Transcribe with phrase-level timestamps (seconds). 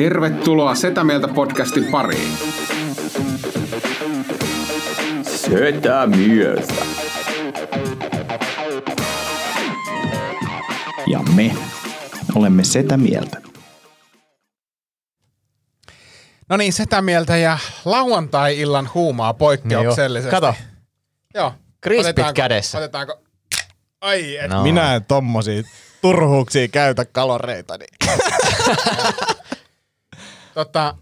[0.00, 2.32] Tervetuloa Setä Mieltä podcastin pariin.
[5.22, 6.74] Setä mieltä.
[11.06, 11.56] Ja me
[12.34, 13.36] olemme sitä mieltä.
[16.48, 20.30] No niin, sitä mieltä ja lauantai-illan huumaa poikkeuksellisesti.
[20.30, 20.54] Kato,
[21.34, 21.54] Joo.
[21.80, 22.78] Krispit Otetaanko- kädessä.
[22.78, 23.20] Otetaanko?
[24.00, 24.50] Ai et.
[24.50, 24.62] no.
[24.62, 25.62] minä en tommosia
[26.02, 27.78] turhuuksia käytä kaloreita.
[27.78, 28.20] Niin.
[30.64, 30.94] Tota,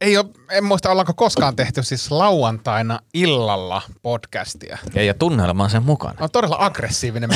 [0.00, 4.78] ei ole, en muista ollaanko koskaan tehty siis lauantaina illalla podcastia.
[4.94, 6.14] Ja, ja tunnelma on sen mukana.
[6.20, 7.30] On todella aggressiivinen.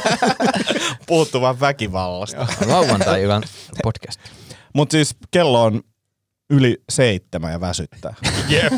[1.06, 2.46] Puhuttu vaan väkivallasta.
[2.66, 3.42] Lauantai-illan
[3.82, 4.20] podcast.
[4.72, 5.82] Mutta siis kello on
[6.50, 8.14] yli seitsemän ja väsyttää.
[8.48, 8.72] Jep.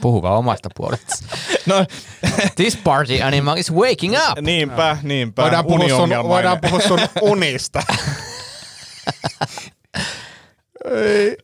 [0.00, 1.14] Puhu vaan omasta puolesta.
[1.66, 1.86] No
[2.56, 4.38] This party animal is waking up.
[4.40, 5.42] niinpä, niinpä.
[5.42, 7.82] Voidaan puhua, sun, voidaan puhua sun unista.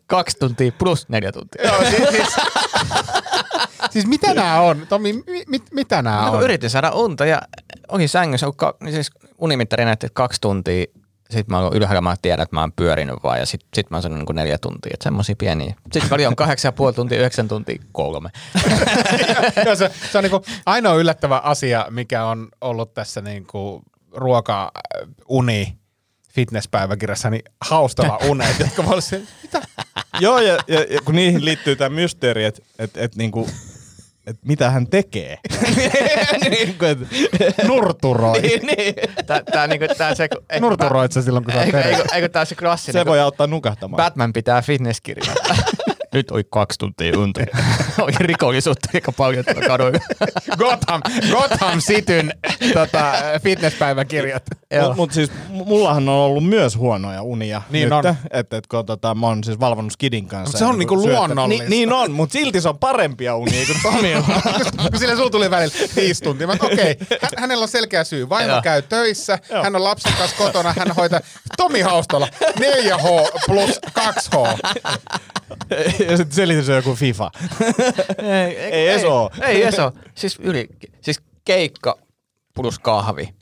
[0.07, 1.63] Kaksi tuntia plus neljä tuntia.
[1.65, 2.37] Joo, siis, siis,
[3.93, 4.87] siis mitä nämä on?
[4.89, 6.45] Tommi, mi, mit, mitä nämä No, kun on?
[6.45, 7.43] yritin saada unta ja
[7.89, 10.85] olin sängyssä, kun ka- niin siis unimittari näytti että kaksi tuntia.
[11.31, 13.97] Sitten mä oon ylhäällä, mä tiedän, että mä oon pyörinyt vaan ja sit, sit mä
[13.97, 14.91] oon sanonut niin neljä tuntia.
[14.95, 15.75] Että semmosia pieniä.
[15.93, 18.31] Sitten väli on kahdeksan ja puoli tuntia, yhdeksän tuntia, kolme.
[19.67, 23.83] Joo, se, se on niinku ainoa yllättävä asia, mikä on ollut tässä niinku
[24.17, 25.79] ruoka, äh, uni,
[26.41, 29.63] fitnesspäiväkirjassa, niin haustava unet, jotka voi olla se, mitä?
[30.21, 33.49] Joo, ja, ja, ja kun niihin liittyy tämä mysteeri, että et, et, niinku,
[34.27, 35.39] et mitä hän tekee.
[36.51, 36.99] niinku, et,
[37.69, 38.41] Nurturoi.
[38.41, 38.95] niin, niin.
[39.27, 42.29] Tää, tää, niinku, tää se, eikö- Nurturoit sä silloin, kun sä oot Eikö, eikö, eikö
[42.29, 43.97] tää se klassinen, se voi auttaa nukahtamaan.
[43.97, 45.35] Batman pitää fitnesskirjaa.
[46.15, 47.41] Nyt oli kaksi tuntia unta.
[48.03, 49.99] oli rikollisuutta aika paljon tuolla kaduilla.
[50.59, 51.01] Gotham,
[51.31, 52.33] Gotham Cityn
[52.75, 53.13] tota,
[53.43, 54.43] fitnesspäiväkirjat.
[54.81, 58.17] Mutta mut siis mullahan on ollut myös huonoja unia Niin nyt, on.
[58.31, 60.53] Että et, kun tota, mä oon siis valvonnut Skidin kanssa.
[60.53, 61.65] Mut se on niinku luonnollista.
[61.65, 64.25] Niin, niin on, mutta silti se on parempia unia kuin Tomilla.
[64.91, 66.47] kun sille sulla tuli välillä viisi tuntia.
[66.47, 68.29] Mä, okei, hä- hänellä on selkeä syy.
[68.29, 68.63] Vaimo Joo.
[68.63, 71.21] käy töissä, hän on lapsen kanssa kotona, hän hoitaa
[71.57, 72.29] Tomi Haustola
[72.61, 74.59] 4H plus 2H.
[76.09, 77.31] Ja sitten selitys on joku FIFA.
[78.19, 79.31] Ei, Ei edes oo.
[79.43, 79.93] Ei edes oo.
[80.15, 80.69] Siis, yli,
[81.01, 81.99] siis keikka
[82.55, 83.35] plus kahvi,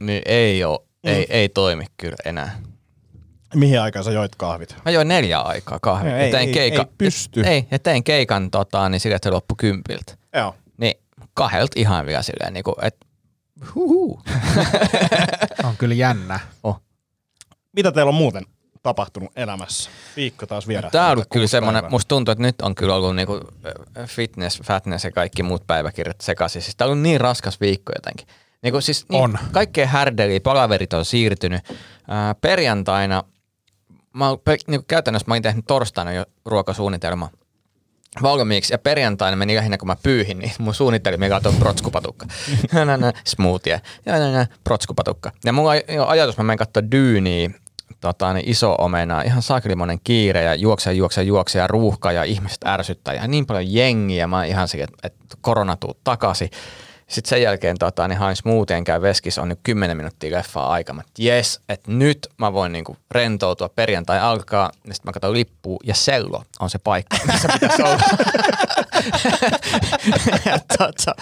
[0.00, 2.60] niin ei oo, ei, ei toimi kyllä enää.
[3.54, 4.76] Mihin aikaan sä joit kahvit?
[4.84, 6.18] Mä join neljä aikaa kahvia.
[6.18, 7.40] Ei, ja tein ei- keika, ei pysty.
[7.42, 10.16] Ei, ja tein keikan tota, niin sille, että se loppui kympiltä.
[10.36, 10.54] Joo.
[10.78, 10.94] Niin
[11.34, 13.06] kahdelta ihan vielä silleen, niin kuin, että
[13.74, 14.20] huhu.
[15.64, 16.40] On kyllä jännä.
[16.62, 16.80] Oh.
[17.72, 18.44] Mitä teillä on muuten
[18.82, 19.90] tapahtunut elämässä?
[20.16, 20.90] Viikko taas viedä.
[20.90, 23.40] Tämä on ollut kyllä semmoinen, musta tuntuu, että nyt on kyllä ollut niinku
[24.06, 26.62] fitness, fatness ja kaikki muut päiväkirjat sekaisin.
[26.62, 28.26] Siis tämä on ollut niin raskas viikko jotenkin.
[28.62, 29.38] Niinku siis niin, On.
[29.52, 31.62] Kaikkea härdeliä, palaverit on siirtynyt.
[32.08, 33.24] Ää, perjantaina,
[34.12, 37.30] mä, per, niinku käytännössä mä olin tehnyt torstaina jo ruokasuunnitelma
[38.22, 42.26] valmiiksi ja perjantaina meni lähinnä kun mä pyyhin, niin mun suunnitelmia katsoi protskupatukka.
[42.72, 43.80] Nä, nä, smoothie.
[44.06, 44.14] Ja
[44.64, 45.32] protskupatukka.
[45.44, 47.50] Ja mulla on ajatus, mä menen katsoa dyyniä,
[48.00, 52.64] tota, niin iso omena, ihan sakelimonen kiire ja juokse, juokse, juokse ja ruuhka ja ihmiset
[52.66, 54.26] ärsyttää ja niin paljon jengiä.
[54.26, 56.50] Mä ihan se, että, että korona tuu takaisin.
[57.10, 60.92] Sitten sen jälkeen tota, niin hain smoothien käy veskis, on nyt 10 minuuttia leffaa aika.
[60.92, 65.78] Mä, jes, että nyt mä voin niinku rentoutua, perjantai alkaa, ja sitten mä katson lippua,
[65.84, 68.02] ja sello on se paikka, missä pitäisi olla.
[70.78, 71.14] tota,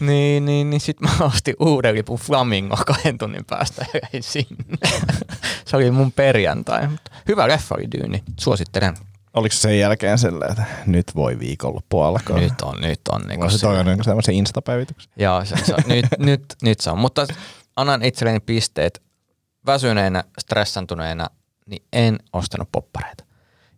[0.00, 4.78] niin, niin, niin sitten mä ostin uuden lipun Flamingo kahden tunnin päästä ja sinne.
[5.66, 6.88] se oli mun perjantai.
[7.28, 8.96] Hyvä leffa oli Dyyni, suosittelen.
[9.34, 12.38] Oliko se sen jälkeen sellainen, että nyt voi viikonloppu alkaa?
[12.38, 13.22] Nyt on, nyt on.
[13.28, 15.12] Niin On se toi on niinku semmoisen instapäivityksen.
[15.16, 16.98] Joo, se, se, nyt, nyt, nyt se on.
[16.98, 17.26] Mutta
[17.76, 19.02] annan itselleni pisteet.
[19.66, 21.26] Väsyneenä, stressantuneena,
[21.66, 23.24] niin en ostanut poppareita.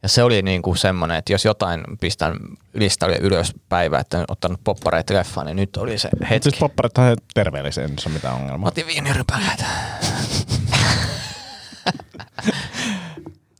[0.03, 2.37] Ja se oli niin kuin semmoinen, että jos jotain pistän
[2.75, 6.51] listalle ylös päivä, että en ottanut poppareita leffaan, niin nyt oli se hetki.
[6.51, 8.69] Siis popparit on terveellisiä, ei se ole mitään Mä ongelmaa.
[8.69, 9.65] otin viinirypäleitä.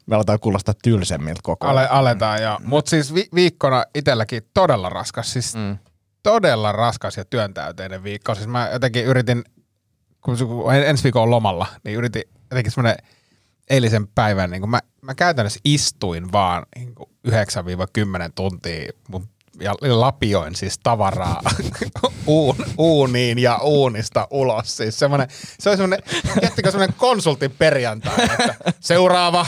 [0.07, 1.79] Me aletaan kuulostaa tylsemmiltä koko ajan.
[1.79, 2.59] Ale, aletaan joo.
[2.65, 5.33] Mutta siis vi- viikkona itselläkin todella raskas.
[5.33, 5.79] Siis Mm.
[6.23, 8.35] todella raskas ja työntäyteinen viikko.
[8.35, 9.45] Siis mä jotenkin yritin,
[10.21, 12.97] kun kun en- ensi viikon on lomalla, niin yritin jotenkin semmoinen
[13.71, 16.95] eilisen päivän, niin mä, mä käytännössä istuin vaan niin
[17.29, 19.29] 9-10 tuntia mun,
[19.61, 21.41] ja lapioin siis tavaraa
[22.27, 24.77] uun, uuniin ja uunista ulos.
[24.77, 25.29] Siis semmoinen,
[25.59, 26.09] se oli semmoinen,
[26.43, 29.47] jättikö semmoinen konsultin perjantai, että seuraava,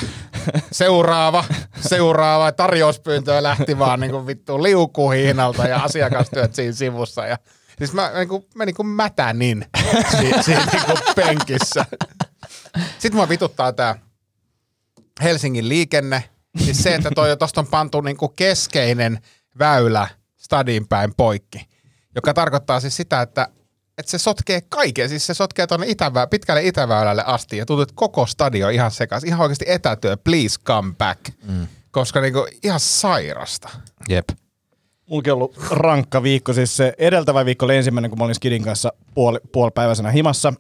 [0.72, 1.44] seuraava,
[1.80, 2.52] seuraava.
[2.52, 7.26] Tarjouspyyntöä lähti vaan niin kuin vittu liukuhiinalta ja asiakastyöt siinä sivussa.
[7.26, 7.38] Ja,
[7.78, 9.66] siis mä, niin kuin, mä niin kuin mätänin
[10.18, 11.86] siinä, siinä niin kuin penkissä.
[12.98, 13.98] Sitten mua vituttaa tää
[15.22, 16.24] Helsingin liikenne.
[16.64, 19.18] Siis se, että toi, tosta on pantu niinku keskeinen
[19.58, 21.68] väylä stadin päin poikki.
[22.14, 23.48] Joka tarkoittaa siis sitä, että,
[23.98, 25.08] että se sotkee kaiken.
[25.08, 27.56] Siis se sotkee tuonne itävä, pitkälle itäväylälle asti.
[27.56, 29.24] Ja tuntuu, että koko stadio on ihan sekas.
[29.24, 31.20] Ihan oikeasti etätyö, please come back.
[31.48, 31.66] Mm.
[31.90, 33.68] Koska niinku ihan sairasta.
[34.08, 34.28] Jep.
[35.10, 36.52] Mullakin on ollut rankka viikko.
[36.52, 40.52] Siis se edeltävä viikko oli ensimmäinen, kun mä olin Skidin kanssa puoli, puolipäiväisenä himassa.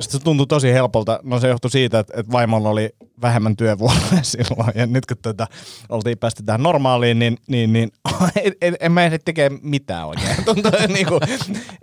[0.00, 1.20] Se tuntui tosi helpolta.
[1.22, 2.90] No se johtui siitä, että, että vaimolla oli
[3.22, 4.72] vähemmän työvuoroja silloin.
[4.74, 5.46] Ja nyt kun tuota,
[5.88, 7.90] oltiin päästy tähän normaaliin, niin, niin, niin
[8.44, 10.44] en, en, en mä ehdi tekee mitään oikein.
[10.44, 11.20] Tuntuu, niin kuin,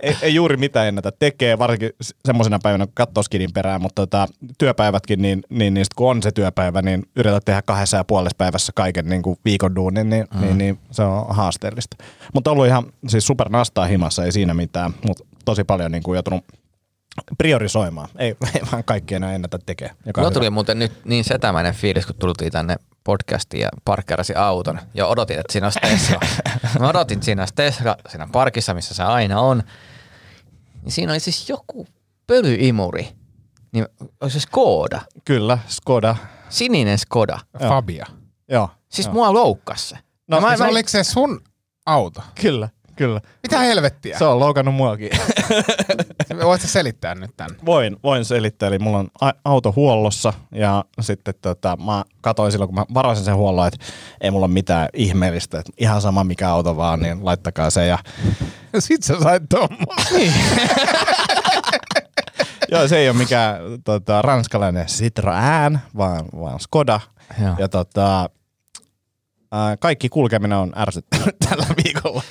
[0.01, 1.89] ei, ei, juuri mitään ennätä tekee, varsinkin
[2.25, 4.27] semmoisena päivänä, kun katsoo skidin perään, mutta tota,
[4.57, 8.35] työpäivätkin, niin, niin, niin sit kun on se työpäivä, niin yrität tehdä kahdessa ja puolessa
[8.37, 10.41] päivässä kaiken niin kuin viikon duunin, niin, mm.
[10.41, 11.97] niin, niin, se on haasteellista.
[12.33, 16.15] Mutta ollut ihan siis super nastaa himassa, ei siinä mitään, mutta tosi paljon niin kuin
[16.15, 16.45] joutunut
[17.37, 18.09] priorisoimaan.
[18.17, 19.91] Ei, ei vaan kaikki enää ennätä tekee.
[20.17, 25.07] Mulla tuli muuten nyt niin setämäinen fiilis, kun tultiin tänne podcastiin ja parkkerasi auton ja
[25.07, 26.19] odotin, että siinä olisi Tesla.
[26.79, 29.63] Mä odotin, että siinä olisi Tesla siinä parkissa, missä se aina on.
[30.83, 31.87] Niin siinä oli siis joku
[32.27, 33.07] pölyimuri.
[33.71, 33.85] Niin
[34.21, 35.01] olisi se Skoda.
[35.25, 36.15] Kyllä, Skoda.
[36.49, 37.39] Sininen Skoda.
[37.59, 38.05] Fabia.
[38.49, 38.69] Joo.
[38.89, 39.13] Siis joo.
[39.13, 39.97] mua loukkas se.
[40.27, 41.41] No, mä, mä, oliko se sun
[41.85, 42.21] auto?
[42.41, 43.21] Kyllä, kyllä.
[43.43, 44.17] Mitä helvettiä?
[44.17, 45.09] Se on loukannut muakin.
[46.43, 47.57] Voitko selittää nyt tämän?
[47.65, 48.67] Voin, voin selittää.
[48.67, 49.07] Eli mulla on
[49.45, 53.85] auto huollossa ja sitten tota, mä katsoin silloin, kun mä varasin sen huollon, että
[54.21, 55.59] ei mulla ole mitään ihmeellistä.
[55.59, 57.85] Että ihan sama mikä auto vaan, niin laittakaa se.
[57.85, 57.97] Ja...
[58.79, 60.17] Sit sä sait tommoisen.
[60.17, 60.33] Niin.
[62.71, 66.99] Joo, se ei ole mikään tota, ranskalainen Citroën, vaan, vaan Skoda.
[67.43, 67.55] Joo.
[67.57, 68.29] Ja tota,
[69.51, 72.23] ää, kaikki kulkeminen on ärsyttänyt tällä viikolla.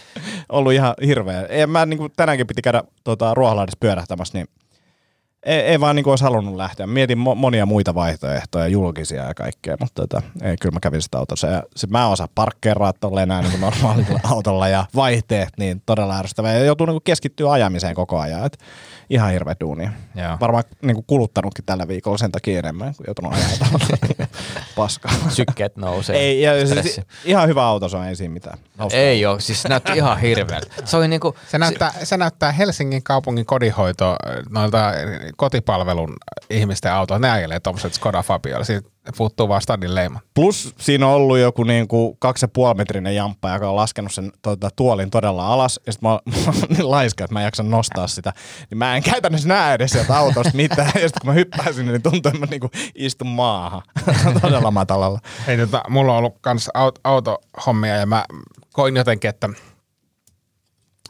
[0.48, 1.42] Ollut ihan hirveä.
[1.42, 4.48] Ei, mä niin kuin, tänäänkin piti käydä tota, Ruoholahdessa pyörähtämässä, niin
[5.46, 6.86] ei, ei vaan niin olisi halunnut lähteä.
[6.86, 11.18] Mietin mo- monia muita vaihtoehtoja, julkisia ja kaikkea, mutta tota, ei, kyllä mä kävin sitä
[11.18, 11.46] autossa.
[11.46, 16.18] Ja sit mä en osaa parkkeeraa tuolla enää niin normaalilla autolla ja vaihteet, niin todella
[16.18, 16.54] ärsyttävää.
[16.54, 18.46] Ja joutuu niin keskittyä ajamiseen koko ajan.
[18.46, 18.58] Et
[19.10, 19.90] ihan hirveä duunia.
[20.14, 20.36] Joo.
[20.40, 24.28] Varmaan niin kuin kuluttanutkin tällä viikolla sen takia enemmän, kun joutunut ajaa
[24.76, 25.12] Paskaa.
[25.28, 26.16] Sykkeet nousee.
[26.16, 28.58] Ei, ja siis, ihan hyvä auto se on, ei siinä mitään.
[28.78, 29.00] Hauskaa.
[29.00, 30.66] Ei oo, siis se näytti ihan hirveältä.
[30.84, 34.16] Se oli niinku, Se näyttää, se näyttää Helsingin kaupungin kodinhoito
[34.50, 34.92] noilta
[35.36, 36.16] kotipalvelun
[36.50, 37.18] ihmisten autoa.
[37.18, 38.64] Ne ajelee tuommoiset Skoda Fabioilla.
[38.64, 40.20] Siitä puuttuu vaan stadin leima.
[40.34, 44.32] Plus siinä on ollut joku niinku kaksi ja puoli metrinen jamppa, joka on laskenut sen
[44.42, 45.80] tota, tuolin todella alas.
[45.86, 48.32] Ja sit mä, oon- mä oon niin laiska, että mä en jaksa nostaa sitä.
[48.70, 50.86] Niin mä en käytännössä näe edes sieltä autosta mitään.
[50.94, 53.82] Ja sitten kun mä hyppään sinne, niin tuntuu, että mä niinku istun maahan.
[54.42, 55.20] todella matalalla.
[55.48, 58.24] Ei, tota, mulla on ollut kans aut- autohommia ja mä
[58.72, 59.48] koin jotenkin, että,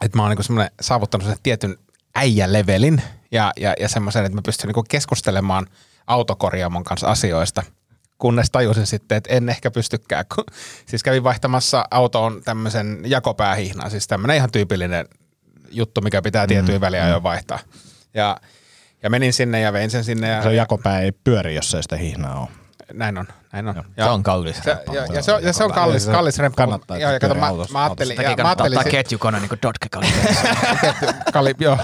[0.05, 1.77] että mä oon niinku saavuttanut sen tietyn
[2.15, 3.01] äijälevelin
[3.31, 5.67] ja, ja, ja semmoisen, että mä pystyn niinku keskustelemaan
[6.07, 7.63] autokorjaamon kanssa asioista.
[8.17, 10.25] Kunnes tajusin sitten, että en ehkä pystykään.
[10.35, 10.43] Kun,
[10.89, 15.05] siis kävin vaihtamassa autoon tämmöisen jakopäähihnan, siis tämmöinen ihan tyypillinen
[15.71, 17.59] juttu, mikä pitää tiettyyn väliajoin vaihtaa.
[18.13, 18.37] Ja,
[19.03, 20.27] ja menin sinne ja vein sen sinne.
[20.29, 22.49] Ja, Se jakopää ei pyöri, jos ei sitä hihnaa ole.
[22.93, 23.27] näin on,
[23.65, 23.83] näin on.
[23.95, 24.57] se on kallis.
[24.63, 26.57] Se, ja, ja, se on, ja se on kallis, Se kallis remppu.
[26.57, 29.87] kannattaa, Joo, ja kato, mä, mä ajattelin, ja, mä kannattaa ajattelin, ottaa ketjukona niinku Dodge
[29.89, 31.77] ketju, kali, joo.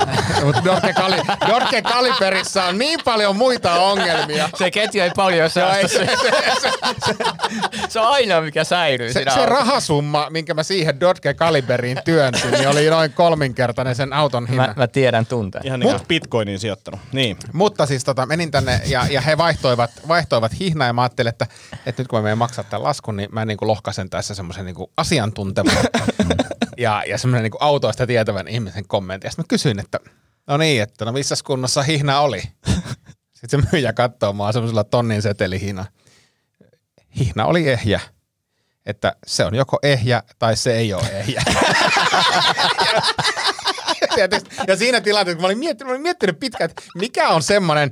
[0.45, 1.15] Mutta Dorke, Kali,
[1.47, 4.49] Dorke Kaliperissa on niin paljon muita ongelmia.
[4.55, 5.77] Se ketju ei paljon Joo, saa.
[5.77, 6.07] ei, se,
[7.89, 12.51] Se on ainoa, mikä säilyy se, siinä se rahasumma, minkä mä siihen Dodge Kaliberiin työnsin,
[12.51, 14.67] niin oli noin kolminkertainen sen auton hinta.
[14.67, 15.65] Mä, mä tiedän tunteen.
[15.65, 16.99] Ihan Mut, bitcoiniin sijoittanut.
[17.11, 17.37] Niin.
[17.53, 21.47] Mutta siis tota, menin tänne ja, ja he vaihtoivat, vaihtoivat hihnaa ja mä ajattelin, että,
[21.85, 24.65] että nyt kun mä menen maksaa tämän laskun, niin mä niin kuin lohkaisen tässä semmoisen
[24.65, 25.73] niin asiantuntevan
[26.77, 29.27] ja, ja semmoinen niin autoista tietävän ihmisen kommentin.
[29.27, 29.99] Ja sitten mä kysyin, että
[30.47, 32.41] no niin, että no missä kunnossa hihna oli?
[33.33, 35.85] Sitten se myyjä katsoo mua semmoisella tonnin setelihina.
[37.19, 37.99] Hihna oli ehjä.
[38.85, 41.43] Että se on joko ehjä tai se ei ole ehjä.
[44.15, 44.55] Tietysti.
[44.67, 47.91] Ja siinä tilanteessa, kun mä olin miettinyt, mä olin miettinyt pitkään, että mikä on semmoinen,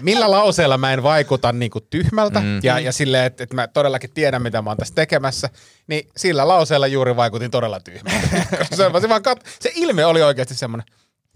[0.00, 2.60] millä lauseella mä en vaikuta niinku tyhmältä mm.
[2.62, 5.50] ja, ja silleen, että, että mä todellakin tiedän, mitä mä oon tässä tekemässä,
[5.86, 8.28] niin sillä lauseella juuri vaikutin todella tyhmältä.
[8.70, 10.86] se, se, vaan kat- se ilme oli oikeasti semmoinen,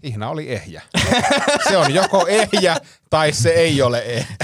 [0.03, 0.81] ihna oli ehjä.
[1.69, 2.77] se on joko ehjä
[3.09, 4.35] tai se ei ole ehjä.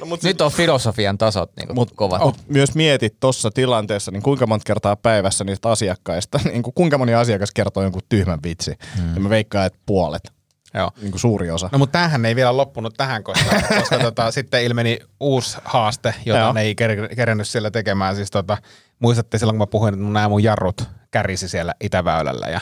[0.00, 2.20] no, mut Nyt on filosofian tasot niin mut, kovat.
[2.20, 6.98] Mut myös mietit tuossa tilanteessa, niin kuinka monta kertaa päivässä niistä asiakkaista, niin kuin kuinka
[6.98, 8.74] moni asiakas kertoo jonkun tyhmän vitsi.
[8.96, 9.14] Hmm.
[9.14, 10.35] Ja mä veikkaan, että puolet.
[10.76, 10.90] Joo.
[11.00, 11.68] Niin kuin suuri osa.
[11.72, 16.40] No mutta tämähän ei vielä loppunut tähän, koska, koska tota, sitten ilmeni uusi haaste, jota
[16.40, 16.52] Joo.
[16.52, 16.74] ne ei
[17.16, 18.16] kerennyt siellä tekemään.
[18.16, 18.58] Siis tota,
[18.98, 22.46] muistatte silloin, kun mä puhuin, että nämä mun jarrut kärisi siellä Itäväylällä.
[22.46, 22.60] Ja,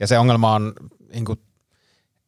[0.00, 0.72] ja se ongelma on,
[1.12, 1.40] niin kuin,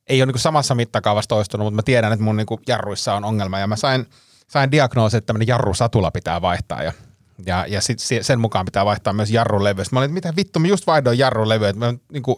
[0.08, 3.14] ei ole niin kuin samassa mittakaavassa toistunut, mutta mä tiedän, että mun niin kuin, jarruissa
[3.14, 3.58] on ongelma.
[3.58, 4.06] Ja mä sain,
[4.48, 6.82] sain diagnoosin, että tämmöinen jarrusatula pitää vaihtaa.
[6.82, 6.92] Ja,
[7.46, 9.84] ja, ja sit sen mukaan pitää vaihtaa myös jarrulevy.
[9.84, 12.36] Sitten mä olin, että mitä vittu, mä just vaihdoin jarrulevy, että mä niin kuin,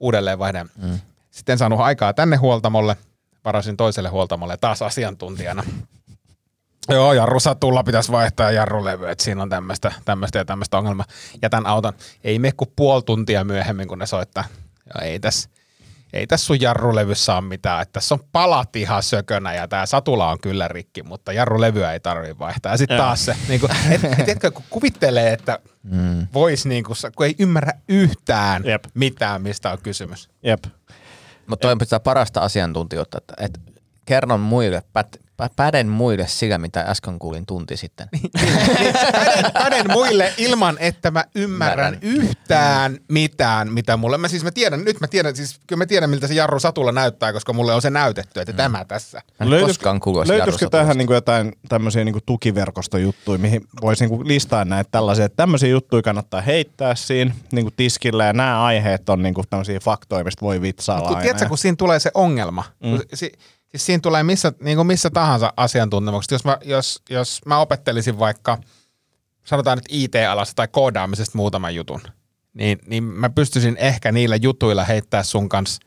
[0.00, 0.70] uudelleen vaihdan.
[0.82, 0.98] Mm.
[1.30, 2.96] Sitten en saanut aikaa tänne huoltamolle,
[3.44, 5.62] varasin toiselle huoltamolle taas asiantuntijana.
[6.88, 11.06] Joo, jarru satulla pitäisi vaihtaa jarrulevy, että siinä on tämmöistä, tämmöistä ja tämmöistä ongelmaa.
[11.42, 11.92] Jätän auton,
[12.24, 14.44] ei mene kuin puoli tuntia myöhemmin, kun ne soittaa.
[14.94, 15.50] Ja ei tässä
[16.12, 20.30] ei tässä sun jarrulevyssä ole mitään, että tässä on palat ihan sökönä ja tämä satula
[20.30, 22.72] on kyllä rikki, mutta jarrulevyä ei tarvitse vaihtaa.
[22.72, 26.26] Ja sitten taas se, niin kuin, et, et, et, kun kuvittelee, että mm.
[26.34, 28.84] voisi, niin kuin, kun ei ymmärrä yhtään Jep.
[28.94, 30.30] mitään, mistä on kysymys.
[30.42, 30.64] Jep.
[31.50, 33.60] Mutta toi on parasta asiantuntijuutta, että, että
[34.04, 35.20] kerron muille, pät,
[35.56, 38.08] päden muille sillä, mitä äsken kuulin tunti sitten.
[39.12, 44.18] päden, päden muille ilman, että mä ymmärrän yhtään mitään, mitä mulle.
[44.18, 46.92] Mä siis mä tiedän, nyt mä tiedän, siis kyllä mä tiedän, miltä se Jarru Satulla
[46.92, 48.56] näyttää, koska mulle on se näytetty, että mm.
[48.56, 49.22] tämä tässä.
[49.66, 54.64] koskaan Löytyisikö tähän niin kuin jotain tämmöisiä niin kuin tukiverkostojuttuja, mihin voisi niin kuin listaa
[54.64, 59.22] näitä tällaisia, että tämmöisiä juttuja kannattaa heittää siinä niin kuin tiskillä ja nämä aiheet on
[59.22, 62.98] niin kuin tämmöisiä faktoja, mistä voi vitsailla Mutta tiedätkö, kun siinä tulee se ongelma, mm.
[63.14, 63.32] si,
[63.70, 66.34] Siis siinä tulee missä, niin kuin missä tahansa asiantuntemuksesta.
[66.34, 68.58] Jos mä, jos, jos mä opettelisin vaikka,
[69.44, 72.00] sanotaan nyt IT-alasta tai koodaamisesta muutaman jutun,
[72.54, 75.82] niin, niin mä pystyisin ehkä niillä jutuilla heittää sun kanssa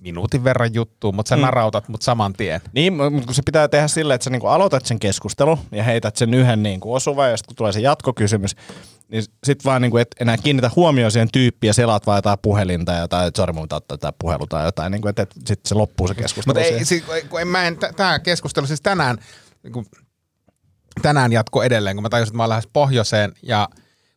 [0.00, 1.42] minuutin verran juttua, mutta sä mm.
[1.42, 2.60] narautat mut saman tien.
[2.72, 6.16] Niin, mutta kun se pitää tehdä silleen, että sä niinku aloitat sen keskustelun ja heität
[6.16, 8.56] sen yhden niinku osuvan ja sitten kun tulee se jatkokysymys,
[9.08, 12.92] niin sit vaan niinku et enää kiinnitä huomioon siihen tyyppiin ja selaat vaan jotain puhelinta
[12.92, 16.08] ja jotain, että sori mun tätä puhelu tai jotain, niinku, että et, sitten se loppuu
[16.08, 16.54] se keskustelu.
[16.54, 19.18] Mutta ei, siis, kun en, mä en, tämä keskustelu siis tänään,
[19.62, 19.86] niin
[21.02, 23.68] tänään jatko edelleen, kun mä tajusin, että mä oon lähes pohjoiseen ja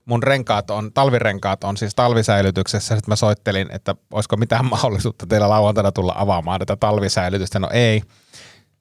[0.06, 2.96] mun renkaat on, talvirenkaat on siis talvisäilytyksessä.
[2.96, 7.60] Sitten mä soittelin, että olisiko mitään mahdollisuutta teillä lauantaina tulla avaamaan tätä talvisäilytystä.
[7.60, 8.02] No ei.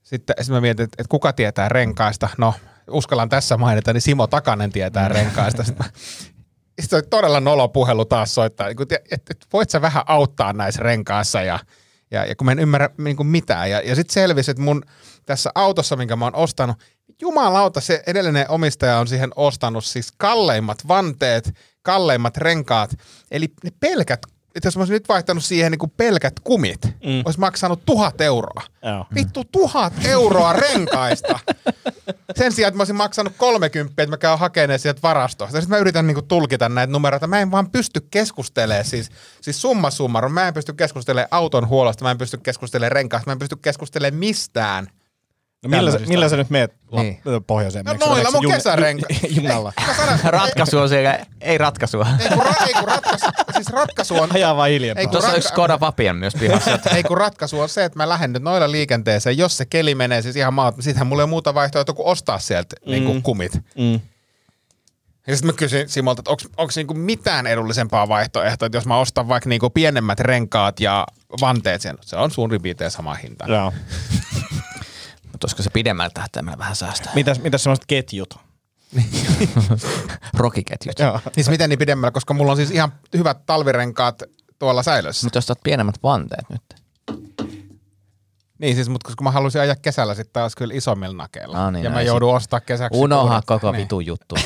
[0.03, 2.29] Sitten, sitten mä mietin, että, että kuka tietää renkaista.
[2.39, 2.55] No
[2.91, 5.15] uskallan tässä mainita, niin Simo Takanen tietää mm.
[5.15, 5.65] renkaista.
[5.65, 5.87] Sitten
[6.81, 10.83] sitten oli todella nolo puhelu taas soittaa, että et, et, voit sä vähän auttaa näissä
[10.83, 11.59] renkaissa ja,
[12.11, 13.71] ja, ja kun mä en ymmärrä niin kuin mitään.
[13.71, 14.83] Ja, ja sitten selvisi, että mun
[15.27, 16.77] tässä autossa, minkä mä oon ostanut,
[17.21, 22.91] jumalauta, se edellinen omistaja on siihen ostanut siis kalleimmat vanteet, kalleimmat renkaat,
[23.31, 24.21] eli ne pelkät
[24.55, 27.23] että jos mä olisin nyt vaihtanut siihen niin kuin pelkät kumit, mm.
[27.25, 28.63] olisi maksanut tuhat euroa.
[28.83, 29.07] Joo.
[29.15, 31.39] Vittu tuhat euroa renkaista.
[32.37, 35.61] Sen sijaan, että mä olisin maksanut 30, että mä käyn hakemaan sieltä varastosta.
[35.61, 37.27] Sitten mä yritän niin kuin, tulkita näitä numeroita.
[37.27, 39.11] Mä en vaan pysty keskustelemaan, siis,
[39.41, 40.33] siis summa summarum.
[40.33, 44.19] Mä en pysty keskustelemaan auton huolosta, mä en pysty keskustelemaan renkaasta, mä en pysty keskustelemaan
[44.19, 44.87] mistään–
[45.65, 47.19] No millä, sä, millä sä nyt meet niin.
[47.47, 47.85] pohjoiseen?
[47.85, 49.07] No noilla mun jun, kesärenka.
[49.37, 49.73] Junalla.
[50.25, 52.07] ratkaisu on siellä, ei ratkaisua.
[52.21, 54.35] Ei kun, ra, ei kun ratkaisu, siis ratkaisu on...
[54.35, 55.07] Ajaa vaan hiljempaa.
[55.07, 56.79] Tuossa on yksi Skoda Vapian myös pihassa.
[56.97, 60.23] ei kun ratkaisu on se, että mä lähden nyt noilla liikenteeseen, jos se keli menee
[60.23, 62.91] siis ihan maat, sittenhän mulla ei ole muuta vaihtoehtoa kuin ostaa sieltä mm.
[62.91, 63.53] niin kuin kumit.
[63.79, 64.01] Mm.
[65.27, 69.29] Ja sitten mä kysyin Simolta, että onko niinku mitään edullisempaa vaihtoehtoa, että jos mä ostan
[69.29, 71.07] vaikka niinku pienemmät renkaat ja
[71.41, 73.45] vanteet, sen, se on suurin piirtein sama hinta.
[73.49, 73.73] Joo.
[75.41, 77.13] Mutta olisiko se pidemmällä tähtäimellä vähän säästää?
[77.15, 78.35] Mitäs, mitäs semmoiset ketjut?
[80.39, 80.99] Rokiketjut.
[80.99, 81.21] Joo.
[81.33, 84.23] Siis miten niin pidemmällä, koska mulla on siis ihan hyvät talvirenkaat
[84.59, 85.27] tuolla säilössä.
[85.27, 86.80] Mutta jos otat pienemmät vanteet nyt.
[88.61, 91.59] Niin siis, mutta koska mä halusin ajaa kesällä sitten taas kyllä isommilla nakeilla.
[91.59, 92.99] No niin, ja mä joudun ostaa kesäksi.
[92.99, 93.81] Unoha koko niin.
[93.83, 94.35] vitu juttu.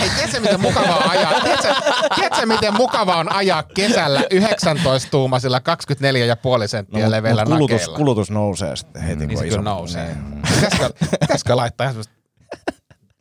[0.00, 1.40] Ei, tiedätkö miten mukavaa ajaa?
[1.40, 1.74] Tiedätkö,
[2.14, 5.58] tiedätkö miten mukavaa on ajaa kesällä 19-tuumaisilla
[6.62, 7.96] 24,5 senttiä no, leveillä kulutus, nakeilla?
[7.96, 9.60] Kulutus nousee sitten heti, niin kun se iso.
[9.60, 10.14] nousee.
[10.14, 10.42] Niin.
[10.54, 12.04] Pitäisikö, pitäisikö laittaa ihan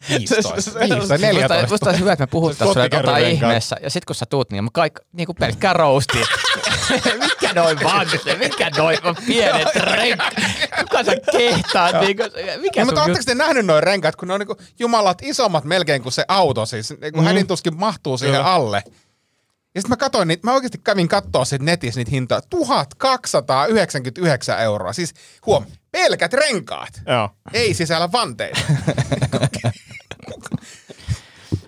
[0.10, 1.68] 15, 15 14.
[1.70, 3.76] Musta olisi hyvä, että me puhuttaisiin sulle jotain ihmeessä.
[3.82, 6.18] Ja sit kun sä tuut, niin kaikki niinku pelkkää rousti.
[7.20, 10.34] mikä noin vanne, mikä noin pienet renkaat.
[10.80, 12.02] Kuka sä kehtaat?
[12.02, 12.24] Niinku,
[12.62, 16.02] mikä no, mutta ootteko te nähnyt noin renkaat, kun ne on niinku jumalat isommat melkein
[16.02, 16.66] kuin se auto.
[16.66, 17.26] Siis niinku mm.
[17.26, 18.54] hänin tuskin mahtuu siihen Kyllä.
[18.54, 18.84] alle.
[19.76, 22.42] Ja sitten mä katsoin niitä, mä oikeasti kävin katsoa sit netissä niitä hintoja.
[22.50, 24.94] 1299 euroa.
[24.94, 25.14] Siis
[25.46, 27.02] huom, pelkät renkaat.
[27.08, 27.30] Joo.
[27.54, 28.60] Ei sisällä vanteita.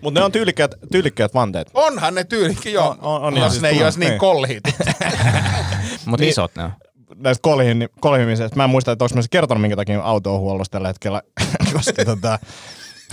[0.06, 1.70] Mutta ne on tyylikkäät, tyylikkäät vanteet.
[1.74, 2.90] Onhan ne tyylikkiä, joo.
[2.90, 4.20] On, on, on, jos siis ne ei olisi niin, niin.
[4.20, 4.64] kolhit.
[6.06, 6.72] Mutta niin, isot ne on.
[7.16, 8.56] näistä kolhin, kolhimisesta.
[8.56, 11.22] Mä en muista, että onko mä se kertonut, minkä takia auto on huollossa tällä hetkellä,
[11.74, 12.40] koska tota,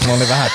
[0.02, 0.50] mulla oli vähän...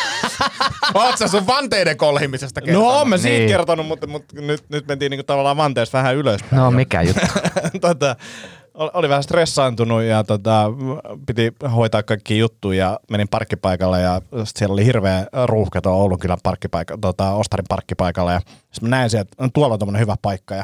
[0.94, 2.90] Oot sä sun vanteiden kolhimisesta kertonut?
[2.90, 3.50] No oon mä siitä Niin.
[3.50, 6.56] kertonut, mutta, mutta nyt, nyt mentiin niinku tavallaan vanteessa vähän ylöspäin.
[6.62, 7.22] No mikä juttu.
[7.82, 8.16] tota,
[8.78, 10.66] oli vähän stressaantunut ja tota,
[11.26, 14.22] piti hoitaa kaikki juttuja ja menin parkkipaikalle ja
[14.56, 19.10] siellä oli hirveä ruuhka tuo Oulun kylän parkkipaikka, tota, Ostarin parkkipaikalla ja sitten mä näin
[19.10, 20.64] sieltä, että tuolla on tommonen hyvä paikka ja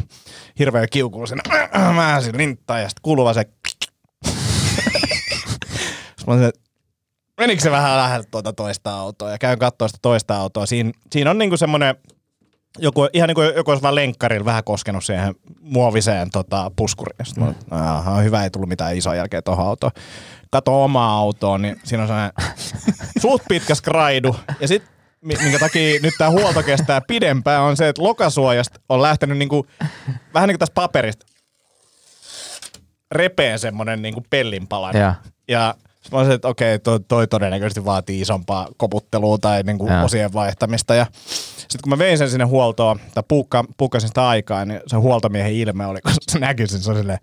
[0.59, 1.43] hirveä kiukuu sinne,
[1.95, 3.45] mä äsin linttaa ja sitten kuuluu vaan se
[6.23, 6.33] Sitten mä
[7.43, 10.65] olisin, se vähän läheltä tuota toista autoa ja käyn katsoa sitä toista autoa.
[10.65, 11.95] Siinä, siinä on niinku semmoinen
[12.79, 17.25] joku, ihan niin kuin joku olisi vaan lenkkarilla vähän koskenut siihen muoviseen tota, puskuriin.
[17.25, 17.55] Sitten mm.
[17.71, 19.91] mä, aha, hyvä, ei tullut mitään isoa jälkeä tuohon autoon.
[20.51, 22.33] Kato omaa autoa, niin siinä on sellainen
[23.21, 24.35] suht pitkä skraidu.
[24.59, 29.37] Ja sitten minkä takia nyt tämä huolto kestää pidempään, on se, että lokasuojasta on lähtenyt
[29.37, 29.67] niinku,
[30.33, 31.25] vähän niin kuin tästä paperista
[33.11, 35.01] repeen semmoinen niinku pellinpalanen.
[35.01, 35.13] Joo.
[35.47, 40.03] Ja sit mä olisin, että okei, toi, toi todennäköisesti vaatii isompaa koputtelua tai niinku Joo.
[40.03, 40.95] osien vaihtamista.
[40.95, 41.05] Ja
[41.57, 45.53] sitten kun mä vein sen sinne huoltoon, tai puukka, puukkasin sitä aikaa, niin se huoltomiehen
[45.53, 47.19] ilme oli, kun se näkyi sen, se oli silleen,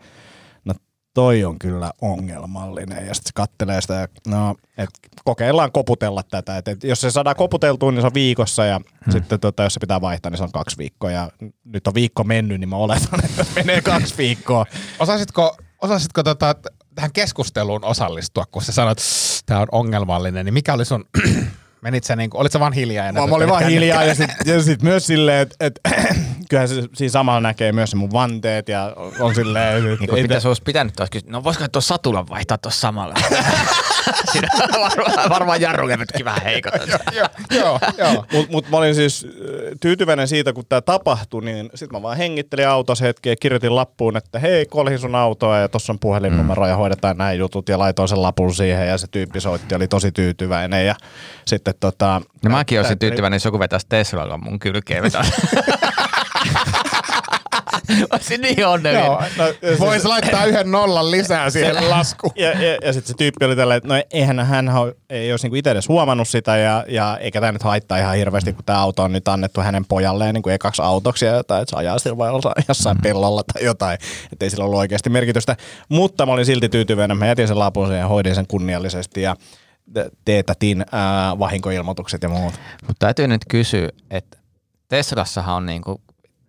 [0.65, 0.75] no
[1.15, 3.07] toi on kyllä ongelmallinen.
[3.07, 4.91] Ja sitten se kattelee sitä, ja no, et
[5.25, 6.57] kokeillaan koputella tätä.
[6.57, 9.13] Et, et jos se saadaan koputeltua, niin se on viikossa, ja hmm.
[9.13, 11.11] sitten tota, jos se pitää vaihtaa, niin se on kaksi viikkoa.
[11.11, 11.31] Ja
[11.65, 14.67] nyt on viikko mennyt, niin mä oletan, että menee kaksi viikkoa.
[14.99, 16.55] Osaisitko, osaisitko tota,
[17.01, 19.11] tähän keskusteluun osallistua, kun sä sanoit, että
[19.47, 21.05] tämä on ongelmallinen, niin mikä oli sun,
[21.83, 23.07] menit sä niinku, olit sä vaan hiljaa?
[23.07, 25.81] Ja Mä, mä olin vaan hiljaa ja sitten ja sit myös silleen, että et,
[26.49, 30.63] kyllähän se, siinä samalla näkee myös mun vanteet ja on silleen, Niin kuin pitäisi olisi
[30.63, 33.15] pitänyt kysyä, no voisiko tuo satulan vaihtaa tuossa samalla?
[34.33, 34.49] Siinä
[34.81, 36.73] varmaan, varmaan jarrulevytkin vähän heikot.
[37.13, 38.25] joo, joo, joo.
[38.33, 39.31] Mutta mut mä olin siis äh,
[39.81, 44.17] tyytyväinen siitä, kun tämä tapahtui, niin sitten mä vaan hengittelin autossa hetkeä ja kirjoitin lappuun,
[44.17, 48.09] että hei, kolhin sun autoa ja tuossa on puhelinnumero ja hoidetaan näin jutut ja laitoin
[48.09, 50.95] sen lapun siihen ja se tyyppi soitti, oli tosi tyytyväinen ja
[51.47, 52.23] sitten tota...
[52.45, 55.33] No mäkin olisin tyytyväinen, jos joku vetäisi Teslalla mun kylkeen vetäisi.
[58.13, 59.07] Olisin niin onnellinen.
[59.07, 62.33] Joo, no, siis- Voisi laittaa yhden nollan lisää siihen laskuun.
[62.37, 65.45] Ja, ja, ja sitten se tyyppi oli tällä, että no eihän hän ho- ei olisi
[65.45, 68.79] niinku itse edes huomannut sitä ja, ja eikä tämä nyt haittaa ihan hirveästi, kun tämä
[68.79, 71.99] auto on nyt annettu hänen pojalleen niin kuin ekaksi autoksi ja jotain, että se ajaa
[71.99, 73.99] sillä vai jossain- jossain pellolla tai jotain,
[74.33, 75.57] että ei sillä ollut oikeasti merkitystä.
[75.89, 79.37] Mutta mä olin silti tyytyväinen, mä jätin sen lapun ja hoidin sen kunniallisesti ja
[79.95, 82.55] te- teetätin ää, vahinkoilmoitukset ja muut.
[82.87, 84.39] Mutta täytyy nyt kysyä, että
[84.89, 86.01] Teslassahan on niinku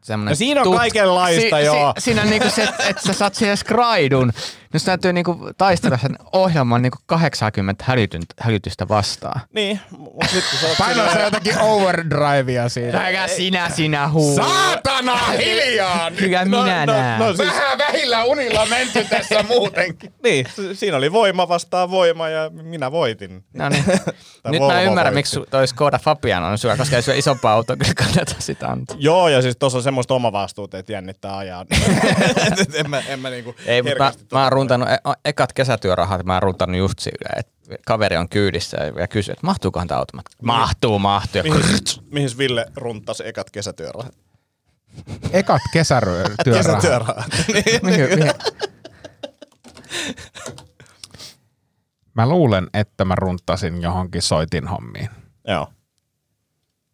[0.02, 0.32] semmoinen...
[0.32, 1.94] No siinä on kaikenlaista, joo.
[1.98, 4.34] siinä on niinku se, että et sä saat siihen skraidun.
[4.74, 9.42] Nyt täytyy niinku taistella sen ohjelman niinku 80 hälytyn- hälytystä vastaan.
[9.54, 9.80] Niin,
[10.88, 13.06] silleen- sä jotakin overdrivea siinä.
[13.08, 14.36] Äkä sinä, sinä huu.
[14.36, 16.20] Saatana hiljaa nyt!
[16.20, 17.20] Kyllä minä no, näen.
[17.20, 20.14] no, siis, Vähän vähillä unilla menty tässä muutenkin.
[20.24, 23.44] niin, si- siinä oli voima vastaan voima ja minä voitin.
[23.54, 23.84] No niin.
[24.52, 25.14] Nyt mä ymmärrän, voitti.
[25.14, 28.96] miksi toi Skoda Fabian on syö, koska ei syö isompaa autoa, kyllä kannata sitä antaa.
[29.00, 31.66] Joo, ja siis tuossa on semmoista omavastuuta, että jännittää ajaa.
[32.74, 36.34] En mä, en mä niinku Ei, mutta mä, mä oon runtanut, e- ekat kesätyörahat, mä
[36.34, 37.54] oon runtanut just sillä, että
[37.86, 40.17] kaveri on kyydissä ja kysyy, että mahtuukohan tämä auto?
[40.17, 41.43] Mä, Mahtuu, mahtuu.
[41.43, 41.63] Mihin,
[42.12, 44.13] mihin Ville runttasi ekat kesätyörahat?
[45.32, 46.36] Ekat kesätyörahat.
[46.45, 47.26] Kesätyörahat.
[47.84, 48.34] Mihin, mihin,
[52.13, 55.10] Mä luulen, että mä runtasin johonkin soitin hommiin.
[55.47, 55.67] Joo.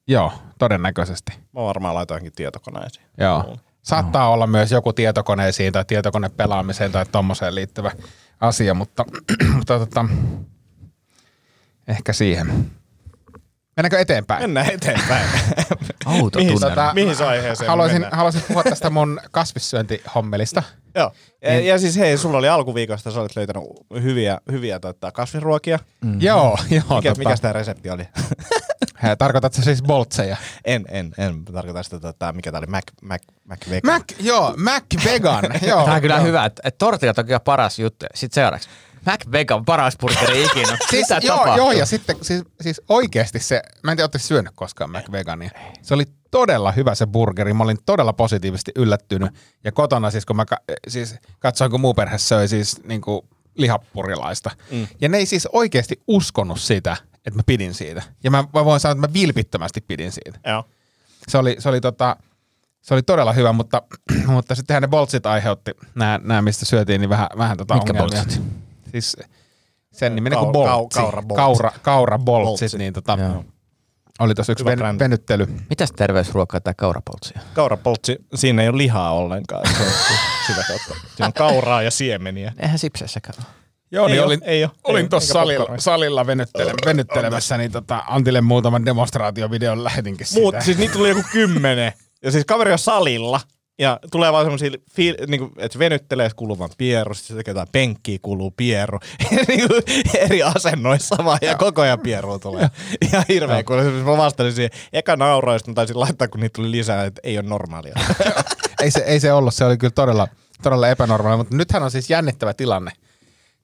[0.07, 1.31] Joo, todennäköisesti.
[1.53, 3.05] Mä varmaan laitoinkin tietokoneeseen.
[3.17, 3.57] Joo.
[3.87, 7.91] Saattaa olla myös joku tietokoneisiin tai tietokonepelaamiseen tai tommoseen liittyvä
[8.39, 9.05] asia, mutta,
[9.55, 10.05] mutta tota,
[11.87, 12.71] ehkä siihen.
[13.77, 14.41] Mennäänkö eteenpäin?
[14.41, 15.25] Mennään eteenpäin.
[16.05, 16.59] mihin, autotunnelma.
[16.59, 18.17] tota, mihin se aiheeseen haluaisin, mennään?
[18.17, 20.63] haluaisin puhua tästä mun kasvissyöntihommelista.
[20.95, 21.11] Joo.
[21.41, 23.63] Ja, ja, siis hei, sulla oli alkuviikosta, sä olit löytänyt
[24.03, 25.79] hyviä, hyviä tota, kasvinruokia.
[26.01, 26.21] Mm.
[26.21, 26.83] Joo, joo.
[26.89, 28.07] Mikä, tota, mikä tämä resepti oli?
[28.97, 30.37] Hä, Tarkoitatko siis boltseja?
[30.65, 33.93] en, en, en tarkoita sitä, tota, mikä tämä oli, Mac, Mac, Mac Vegan.
[33.93, 35.43] Mac, joo, Mac Vegan.
[35.67, 36.23] joo, Tämä on kyllä joo.
[36.25, 38.05] hyvä, että, että tortillat on kyllä paras juttu.
[38.15, 38.69] Sitten seuraavaksi.
[39.05, 40.77] Mac Vegan paras burgeri ikinä.
[40.89, 41.57] Siis, Mitä joo, tapahtuu?
[41.57, 45.49] joo, ja sitten siis, siis oikeasti se, mä en tiedä, ootteko syönyt koskaan McVegania.
[45.81, 49.31] Se oli todella hyvä se burgeri, mä olin todella positiivisesti yllättynyt.
[49.63, 53.21] Ja kotona siis, kun mä ka- siis katsoin, kun muu perhe söi siis niin kuin
[53.55, 54.51] lihapurilaista.
[54.71, 54.87] Mm.
[55.01, 56.97] Ja ne ei siis oikeasti uskonut sitä,
[57.27, 58.03] että mä pidin siitä.
[58.23, 60.39] Ja mä, mä voin sanoa, että mä vilpittömästi pidin siitä.
[60.47, 60.63] Joo.
[61.27, 62.15] Se oli, se oli, tota,
[62.81, 63.81] se oli todella hyvä, mutta,
[64.27, 68.23] mutta sittenhän ne boltsit aiheutti, nämä, nämä mistä syötiin, niin vähän, vähän tota Mitkä ongelmia.
[68.23, 68.43] boltsit?
[68.91, 69.17] Siis
[69.93, 70.99] sen niminen Kau- kuin boltsi.
[70.99, 71.35] kau- kaura boltsi.
[71.63, 72.77] Kaura, kaura boltsit, Boltsi.
[72.77, 73.45] niin tota, Joo.
[74.19, 75.03] oli tuossa yksi ven, brändi.
[75.03, 75.47] venyttely.
[75.69, 77.41] Mitäs terveysruokaa tai kaurapoltsia?
[77.53, 79.69] Kaurapoltsi, siinä ei ole lihaa ollenkaan.
[79.77, 79.89] Se on
[80.47, 80.93] sitä kautta.
[81.15, 82.53] Siinä on kauraa ja siemeniä.
[82.59, 83.47] Eihän sipsessäkään ole.
[83.91, 87.71] Joo, Ei niin oo, olin, ei oo, olin ei, tuossa salilla, salilla venyttele, venyttelemässä, niin
[87.71, 90.41] tota, Antille muutaman demonstraatiovideon lähetinkin siitä.
[90.41, 91.93] Muut, siis niitä tuli joku kymmenen.
[92.23, 93.39] Ja siis kaveri on salilla.
[93.79, 97.51] Ja tulee vaan semmosia, fiil- niinku, että se venyttelee, kuuluu vaan pieru, sitten se tekee
[97.51, 98.99] jotain penkkiä, kuuluu pieru.
[99.47, 99.73] niinku,
[100.17, 102.69] eri asennoissa vaan, ja koko ajan pieru tulee.
[103.01, 104.71] Ihan hirveä, kun mä vastasin siihen.
[104.93, 107.93] Eka nauroin, sitten mä taisin laittaa, kun niitä tuli lisää, että ei ole normaalia.
[108.83, 110.27] ei, se, ei se ollut, se oli kyllä todella,
[110.63, 112.91] todella epänormaali, mutta nythän on siis jännittävä tilanne,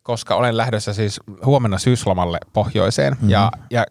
[0.03, 3.29] koska olen lähdössä siis huomenna syyslomalle pohjoiseen mm-hmm.
[3.29, 3.85] ja, ja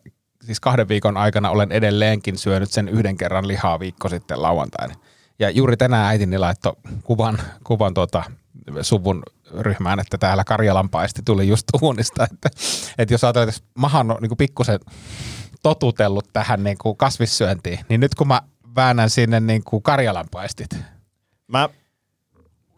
[0.44, 4.94] siis kahden viikon aikana olen edelleenkin syönyt sen yhden kerran lihaa viikko sitten lauantaina.
[5.38, 6.72] Ja juuri tänään äitini laittoi
[7.02, 8.24] kuvan, kuvan tuota
[8.82, 9.22] suvun
[9.58, 12.50] ryhmään, että täällä Karjalanpaisti tuli just uunista, että,
[12.98, 14.80] että jos ajatellaan, että mahan on niin pikkusen
[15.62, 18.42] totutellut tähän niin kuin kasvissyöntiin, niin nyt kun mä
[18.76, 20.70] väännän sinne niin kuin Karjalanpaistit,
[21.48, 21.68] Mä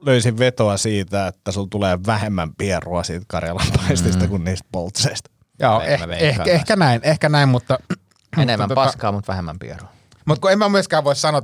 [0.07, 4.29] löysin vetoa siitä, että sulla tulee vähemmän pierua siitä Karjalan paistista mm.
[4.29, 5.31] kuin niistä poltseista.
[5.61, 7.79] Joo, eh, ehkä, ehkä näin, ehkä näin, mutta...
[8.43, 9.89] Enemmän mutta, paskaa, mutta vähemmän pierua.
[10.25, 11.43] Mutta kun en mä myöskään voi sanoa,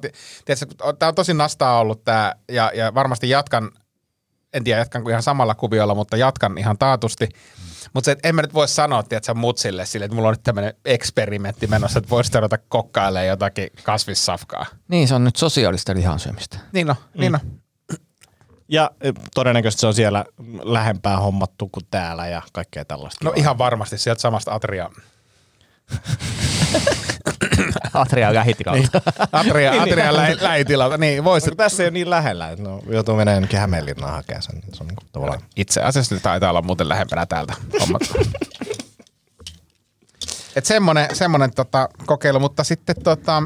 [0.99, 3.71] tämä on tosi nastaa ollut tämä, ja, ja varmasti jatkan,
[4.53, 7.29] en tiedä jatkanko ihan samalla kuviolla, mutta jatkan ihan taatusti.
[7.95, 10.43] Mutta se, että en mä nyt voi sanoa, että mutsille sille, että mulla on nyt
[10.43, 14.67] tämmöinen eksperimentti menossa, että voisi ruveta kokkailemaan jotakin kasvissafkaa.
[14.89, 16.59] Niin, se on nyt sosiaalista lihansyömistä.
[16.73, 17.21] Niin no, mm.
[17.21, 17.39] niin no.
[18.71, 20.25] Ja eh, todennäköisesti se on siellä
[20.63, 23.25] lähempää hommattu kuin täällä ja kaikkea tällaista.
[23.25, 24.91] No ihan varmasti sieltä samasta Atria.
[27.95, 29.01] Atria lähitikautta.
[29.33, 30.97] Atria, Atria lä, lähitilalta.
[30.97, 34.43] Niin, voisi Koska tässä ei ole niin lähellä, että no, joutuu menemään jonnekin Hämeenlinnaan hakemaan
[34.43, 34.55] sen.
[34.55, 35.41] niin Se on niin kuin tavallaan...
[35.57, 38.15] Itse asiassa nyt taitaa olla muuten lähempänä täältä hommattu.
[40.57, 43.43] Et semmonen, semmonen tota, kokeilu, mutta sitten tota,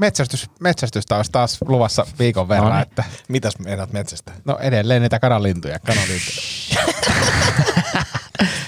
[0.00, 2.68] metsästys, metsästystä olisi taas luvassa viikon verran.
[2.68, 2.82] No niin.
[2.82, 4.32] että, Mitäs meidät metsästä?
[4.44, 5.78] no edelleen niitä kanalintuja.
[5.78, 6.42] kanalintuja.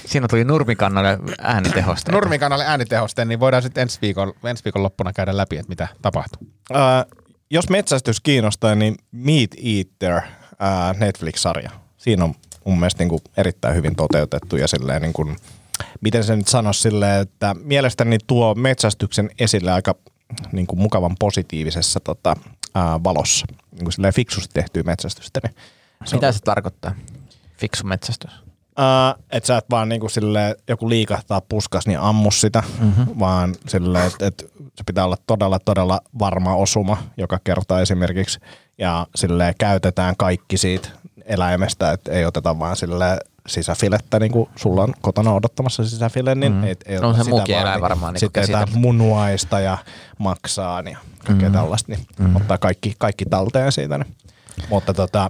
[0.07, 2.13] Siinä tuli nurmikannalle äänitehosta.
[2.13, 6.49] Nurmikanalle äänitehosten, niin voidaan sitten ensi viikon, ensi viikon loppuna käydä läpi, että mitä tapahtuu.
[6.73, 7.07] Ää,
[7.51, 10.21] jos metsästys kiinnostaa, niin Meat Eater,
[10.59, 11.71] ää, Netflix-sarja.
[11.97, 15.37] Siinä on mun mielestä niin kuin erittäin hyvin toteutettu ja silleen niin kuin,
[16.01, 19.95] miten se nyt sanoisi silleen, että mielestäni tuo metsästyksen esille aika
[20.53, 22.37] niin kuin mukavan positiivisessa tota,
[22.75, 23.47] ää, valossa.
[23.73, 25.41] Niin kuin fiksusti tehtyä metsästystä.
[25.45, 25.55] Niin
[26.05, 26.95] se Mitä se tarkoittaa?
[27.57, 28.31] Fiksu metsästys.
[28.79, 33.07] Uh, että sä et vaan niinku sille joku liikahtaa puskas, niin ammu sitä, mm-hmm.
[33.19, 38.41] vaan sille, että et se pitää olla todella, todella varma osuma joka kerta esimerkiksi.
[38.79, 40.89] Ja sille käytetään kaikki siitä
[41.25, 46.53] eläimestä, että ei oteta vaan sille sisäfilettä, niin kuin sulla on kotona odottamassa sisäfile, niin
[46.53, 46.65] Mhm.
[46.65, 48.73] ei, ei No se sitä muukin vaan, eläin niin varmaan niin Sitten käsitelty.
[48.79, 49.79] munuaista ja
[50.19, 51.53] maksaa ja kaikkea mm.
[51.55, 52.37] tällaista, niin mm.
[52.37, 53.99] ottaa kaikki, kaikki talteen siitä.
[53.99, 54.15] Niin.
[54.71, 55.29] Mutta tota,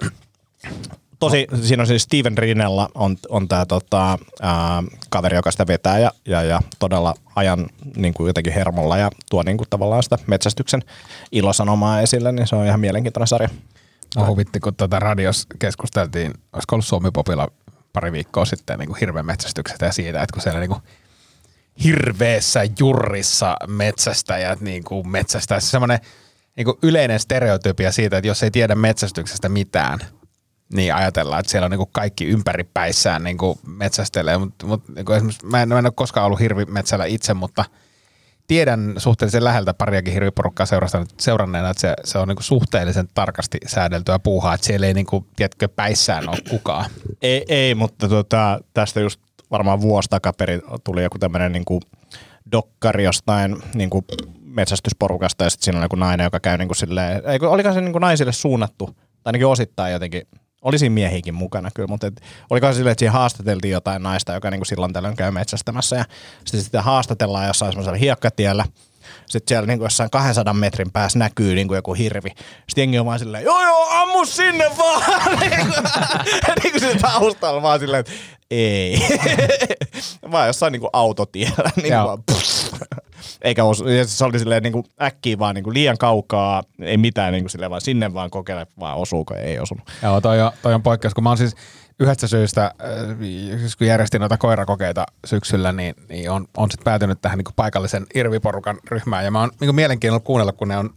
[1.18, 5.98] tosi, siinä on siis Steven Rinella on, on tämä tota, ää, kaveri, joka sitä vetää
[5.98, 10.18] ja, ja, ja todella ajan niin kuin jotenkin hermolla ja tuo niin kuin tavallaan sitä
[10.26, 10.82] metsästyksen
[11.32, 13.48] ilosanomaa esille, niin se on ihan mielenkiintoinen sarja.
[14.16, 17.48] Mä huvitti, kun tuota radios keskusteltiin, olisiko ollut Suomi Popilla
[17.92, 20.82] pari viikkoa sitten niin hirveän metsästyksestä ja siitä, että kun siellä niin kuin
[22.78, 25.60] jurrissa metsästäjät niin kuin metsästää.
[25.60, 25.98] Se semmoinen
[26.56, 29.98] niin yleinen stereotypia siitä, että jos ei tiedä metsästyksestä mitään,
[30.72, 34.38] niin ajatellaan, että siellä on niin kuin kaikki ympäripäissään niin metsästelee.
[34.38, 37.64] Mutta mut, niin kuin esimerkiksi mä en, mä en ole koskaan ollut hirvimetsällä itse, mutta
[38.46, 40.66] tiedän suhteellisen läheltä pariakin hirviporukkaa
[41.18, 45.06] seuranneena, että se, se on niin kuin suhteellisen tarkasti säädeltyä puuhaa, että siellä ei niin
[45.06, 46.90] kuin, tiedätkö, päissään ole kukaan.
[47.22, 51.80] Ei, ei mutta tota, tästä just varmaan vuosi takaperin tuli joku tämmöinen niinku
[52.52, 54.04] dokkari jostain niinku
[54.44, 57.80] metsästysporukasta ja sitten siinä on joku nainen, joka käy niinku silleen, ei, kun olikohan se
[57.80, 60.22] niinku naisille suunnattu, tai ainakin osittain jotenkin,
[60.62, 62.20] oli siinä miehiäkin mukana kyllä, mutta et,
[62.50, 66.04] olikohan silleen, että siinä haastateltiin jotain naista, joka niinku silloin tällöin käy metsästämässä ja
[66.44, 68.64] sitten sitä haastatellaan jossain semmoisella hiekkatiellä,
[69.26, 72.28] sitten siellä niin jossain 200 metrin päässä näkyy niin joku hirvi.
[72.28, 75.02] Sitten jengi on vaan silleen, joo joo, ammu sinne vaan.
[76.62, 78.12] niin kuin se taustalla vaan silleen, että
[78.50, 78.98] ei.
[80.32, 81.70] vaan jossain niin kuin autotiellä.
[81.82, 82.72] niin kuin vaan, pff.
[83.42, 87.32] Eikä osu, se oli silleen niin kuin äkkiä vaan niin kuin liian kaukaa, ei mitään
[87.32, 89.90] niin kuin silleen vaan sinne vaan kokeile, vaan osuuko, ei osunut.
[90.02, 91.54] Joo, toi on, toi on poikkeus, kun mä oon siis
[92.00, 93.18] yhdestä syystä, äh,
[93.58, 98.06] siis kun järjestin noita koirakokeita syksyllä, niin, niin on, on sitten päätynyt tähän niin paikallisen
[98.14, 99.24] irviporukan ryhmään.
[99.24, 100.90] Ja mä oon niin mielenkiinnolla kuunnella, kun ne on,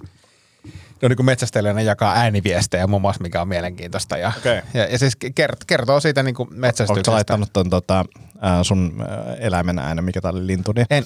[0.65, 0.71] ne
[1.03, 4.17] on niin metsästelijänä jakaa ääniviestejä muun muassa, mikä on mielenkiintoista.
[4.17, 4.61] Ja, Okei.
[4.73, 7.11] ja, ja siis kert, kertoo siitä niin Oletko metsästyksestä.
[7.11, 8.05] sä laittanut ton tota,
[8.63, 9.05] sun
[9.39, 11.05] eläimen äänen, mikä tää oli lintu, niin En,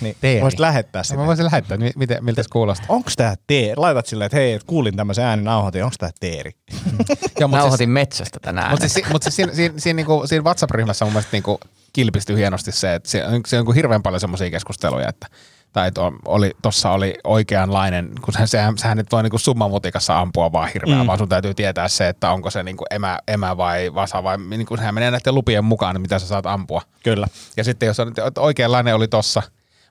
[0.00, 0.42] niin Teeri.
[0.42, 1.16] voisit lähettää sitä.
[1.18, 2.86] Mä voisin lähettää, mi- miten, miltä se kuulostaa.
[2.88, 3.74] Onko tää teeri?
[3.76, 6.50] Laitat silleen, että hei, et kuulin tämmöisen äänen nauhoitin, onko tää teeri?
[7.40, 8.70] Joo, mut Nauhoitin siis, metsästä tänään.
[8.70, 11.60] mut siis, mut siis siinä, siinä, siinä, niinku, siinä WhatsApp-ryhmässä mun mielestä niinku
[11.92, 15.26] kilpistyi hienosti se, että se, on- se on niinku hirveän paljon semmoisia keskusteluja, että
[15.72, 20.52] tai on- oli, tossa oli oikeanlainen, kun se, sehän, sehän nyt voi niinku summamutikassa ampua
[20.52, 21.06] vaan hirveän, mm.
[21.06, 24.76] vaan sun täytyy tietää se, että onko se niinku emä, emä vai vasa vai niinku
[24.76, 26.82] sehän menee näiden lupien mukaan, mitä sä saat ampua.
[27.04, 27.26] Kyllä.
[27.56, 29.42] Ja sitten jos on, että oikeanlainen oli tossa,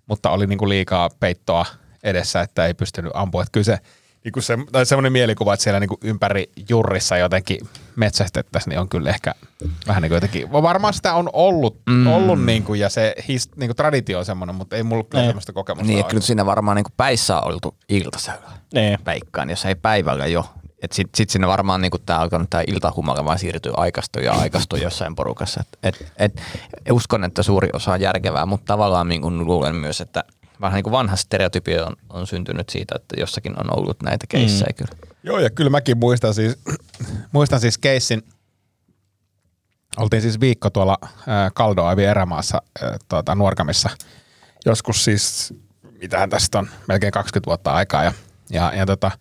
[0.08, 1.66] mutta oli niinku liikaa peittoa
[2.04, 3.42] edessä, että ei pystynyt ampua.
[3.42, 3.78] Että kyllä se,
[4.24, 7.60] niinku se, tai semmoinen mielikuva, että siellä niinku ympäri jurrissa jotenkin
[7.96, 9.36] metsästettäisiin, niin on kyllä ehkä
[9.88, 12.08] vähän niin kuin jotenkin, varmaan sitä on ollut, mm.
[12.08, 15.94] ollut niinku, ja se his, niinku traditio on semmoinen, mutta ei mulla kyllä semmoista kokemusta
[15.94, 18.52] Niin, kyllä siinä varmaan niin päissä on oltu iltasella.
[18.74, 19.00] Niin.
[19.06, 20.46] Veikkaan, jos ei päivällä jo.
[20.84, 24.76] Että sit, sit sinne varmaan niin tämä alkanut tämä iltahumala vaan siirtyy aikastu ja aikastu
[24.76, 25.62] jossain porukassa.
[25.62, 26.42] Et, et, et,
[26.92, 30.24] uskon, että suuri osa on järkevää, mutta tavallaan niin kuin luulen myös, että
[30.62, 34.70] vähän niin kuin vanha stereotypia on, on syntynyt siitä, että jossakin on ollut näitä keissejä
[34.70, 34.76] mm.
[34.76, 35.14] kyllä.
[35.24, 36.58] Joo, ja kyllä mäkin muistan siis,
[37.32, 38.24] muistan siis keissin,
[39.98, 41.08] oltiin siis viikko tuolla äh,
[41.54, 43.90] Kaldoaivin erämaassa äh, tuota, Nuorkamissa,
[44.66, 45.54] joskus siis,
[46.02, 48.14] mitähän tästä on, melkein 20 vuotta aikaa, ja,
[48.50, 49.12] ja, ja tota,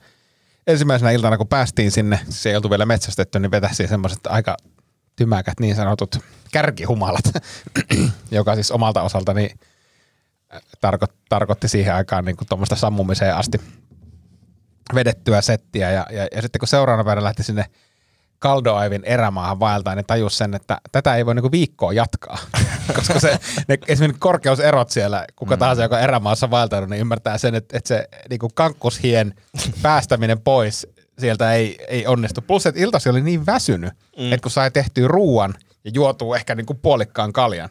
[0.66, 4.57] ensimmäisenä iltana, kun päästiin sinne, se ei oltu vielä metsästetty, niin vetäisiin semmoiset aika
[5.16, 6.18] tymäkät niin sanotut
[6.53, 7.25] kärkihumalat,
[8.31, 9.51] joka siis omalta osaltani
[10.55, 13.61] äh, tarko, tarkoitti siihen aikaan niin tuommoista sammumiseen asti
[14.94, 15.90] vedettyä settiä.
[15.90, 17.64] Ja, ja, ja sitten kun seuraavana päivänä lähti sinne
[18.43, 22.39] Kaldoaivin erämaahan vaeltaan, niin tajus sen, että tätä ei voi niinku viikkoa jatkaa.
[22.97, 27.79] Koska se, ne, esimerkiksi korkeuserot siellä, kuka tahansa, joka erämaassa vaeltanut, niin ymmärtää sen, että,
[27.79, 29.35] että se niinku kankkushien
[29.83, 30.87] päästäminen pois
[31.19, 32.41] sieltä ei, ei onnistu.
[32.43, 34.33] Plus, että iltasi oli niin väsynyt, mm.
[34.33, 37.71] että kun sai tehtyä ruuan ja juotuu ehkä niinku puolikkaan kaljan,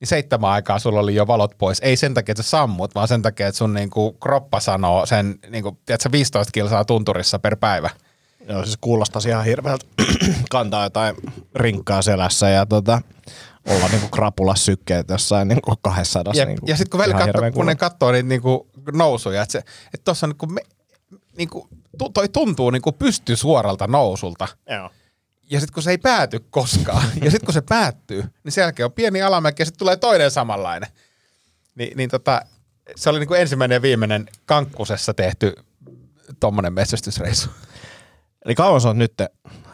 [0.00, 1.80] niin seitsemän aikaa sulla oli jo valot pois.
[1.80, 5.38] Ei sen takia, että sä sammut, vaan sen takia, että sun niinku kroppa sanoo sen
[5.50, 7.90] niinku, tiedätkö, 15 kilsaa tunturissa per päivä.
[8.48, 9.86] Joo, siis kuulostaa ihan hirveältä
[10.50, 11.16] kantaa jotain
[11.54, 13.02] rinkkaa selässä ja tota,
[13.68, 16.32] olla niinku krapulas sykkeet jossain niinku 200.
[16.36, 19.62] Ja, niinku, ja sitten kun, ihan katso, hirveän kun ne katsoo niitä niinku nousuja, että,
[20.04, 20.60] tossa on niinku, me,
[21.36, 24.48] niinku, tu- toi tuntuu niinku pysty suoralta nousulta.
[24.70, 24.90] Joo.
[25.50, 28.84] Ja sitten kun se ei pääty koskaan, ja sitten kun se päättyy, niin sen jälkeen
[28.84, 30.90] on pieni alamäki ja sitten tulee toinen samanlainen.
[31.74, 32.42] Ni, niin tota,
[32.96, 35.54] se oli niinku ensimmäinen ja viimeinen kankkusessa tehty
[36.40, 37.50] tommonen metsästysreissu.
[38.48, 39.12] Eli kauan sä oot nyt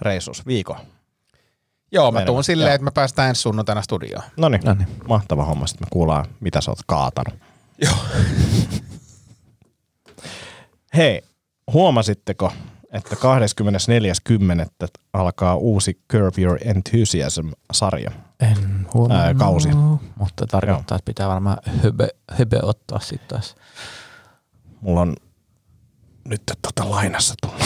[0.01, 0.47] reissus?
[0.47, 0.77] Viikon?
[1.93, 2.75] Joo, mä tuun silleen, joo.
[2.75, 4.23] että me päästään ensi sunnuntaina studioon.
[4.37, 4.63] No niin,
[5.09, 5.67] mahtava homma.
[5.67, 7.39] Sitten me kuullaan, mitä sä oot kaatanut.
[7.79, 7.95] Joo.
[10.97, 11.23] Hei,
[11.73, 12.53] huomasitteko,
[12.93, 14.89] että 24.10.
[15.13, 18.11] alkaa uusi Curb Your Enthusiasm-sarja?
[18.41, 19.69] En Ää, kausi.
[20.17, 23.55] Mutta tarkoittaa, että pitää varmaan höbö, höbö ottaa sitten taas.
[24.81, 25.17] Mulla on
[26.25, 27.63] nyt tota lainassa tullut.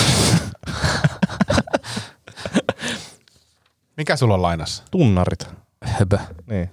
[3.97, 4.83] Mikä sulla on lainassa?
[4.91, 5.49] Tunnarit.
[5.85, 6.19] Höbö.
[6.47, 6.71] Niin.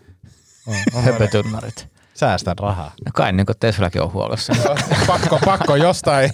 [1.05, 1.87] Höpötunnarit.
[2.13, 2.91] Säästän rahaa.
[3.05, 4.53] No kai niin kuin Teslakin on huollossa.
[5.07, 6.31] pakko, pakko jostain.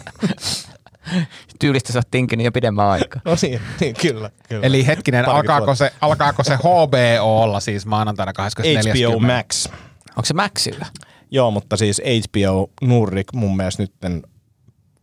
[1.59, 3.21] Tyylistä sä oot tinkinyt jo pidemmän aikaa.
[3.25, 4.29] No niin, niin kyllä.
[4.49, 4.65] kyllä.
[4.67, 9.07] Eli hetkinen, alkaako se, alkaako se HBO olla siis maanantaina 24.
[9.07, 9.67] HBO Max.
[10.09, 10.85] Onko se Maxilla?
[11.31, 14.23] Joo, mutta siis HBO Nordic mun mielestä nyt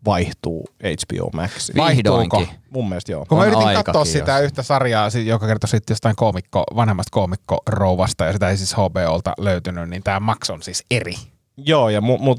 [0.08, 1.76] vaihtuu HBO Maxiin.
[1.76, 2.18] Vaihtuuko?
[2.18, 2.56] Vihdoinkin.
[2.70, 3.26] Mun mielestä joo.
[3.28, 4.04] Kun mä On yritin katsoa jo.
[4.04, 9.32] sitä yhtä sarjaa, joka kertoi sitten jostain koomikko, vanhemmasta koomikko-rouvasta, ja sitä ei siis HBOlta
[9.38, 11.14] löytynyt, niin tämä Max on siis eri.
[11.56, 12.34] Joo, ja mu, mu,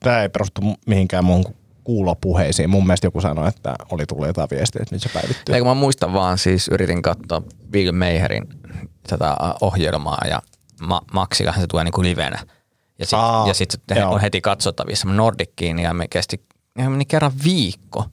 [0.00, 1.44] tämä ei perustu mihinkään mun
[1.84, 2.70] kuulopuheisiin.
[2.70, 5.54] Mun mielestä joku sanoi, että oli tullut jotain viestiä, että nyt se päivittyy.
[5.54, 8.48] Eikö mä muistan vaan siis, yritin katsoa Bill Maherin
[9.08, 10.42] tätä ohjelmaa ja
[10.80, 12.38] Ma- Maxillahan se tulee niinku livenä.
[12.98, 13.06] Ja
[13.54, 16.44] sitten sit se on heti katsottavissa Nordickiin ja me kesti
[16.78, 18.04] ja meni kerran viikko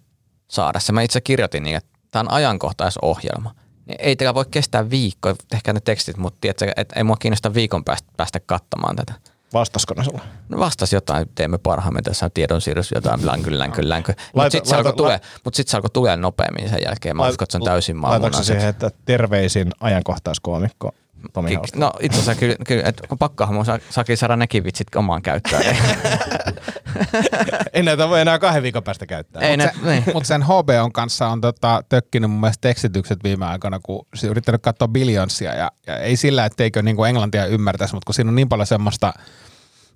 [0.48, 0.92] saada se.
[0.92, 3.56] Mä itse kirjoitin niin, että tämä on ajankohtaisohjelma.
[3.86, 7.54] Niin Ei teillä voi kestää viikko, tehkää ne tekstit, mutta tiedätkö, että ei mua kiinnosta
[7.54, 9.14] viikon päästä, päästä katsomaan tätä.
[9.54, 10.22] Vastasko ne sulle?
[10.50, 14.14] No vastas jotain, teemme parhaamme tässä on tiedonsiirros, jotain länky, länky, länky.
[14.36, 17.18] Mutta sitten se, alkoi tulee, mut sit se alkoi tulee nopeammin sen jälkeen.
[17.18, 20.92] Mä uskon, että se on täysin Laitatko se siihen, että terveisin ajankohtaiskoomikko
[21.34, 21.80] Tomi Hausta?
[21.80, 25.22] No itse asiassa kyllä, kyllä että kun pakkohan mun saa, saakin saada nekin vitsit omaan
[25.22, 25.64] käyttöön.
[27.74, 29.42] ei, näitä voi enää kahden viikon päästä käyttää.
[29.42, 30.04] ei ne, niin.
[30.14, 34.62] Mutta sen HBOn kanssa on tota, tökkinyt mun mielestä tekstitykset viime aikoina, kun se yrittänyt
[34.62, 38.50] katsoa Billionsia, ja, ja ei sillä, etteikö niinku englantia ymmärtäisi, mutta kun siinä on niin
[38.50, 39.14] paljon semmoista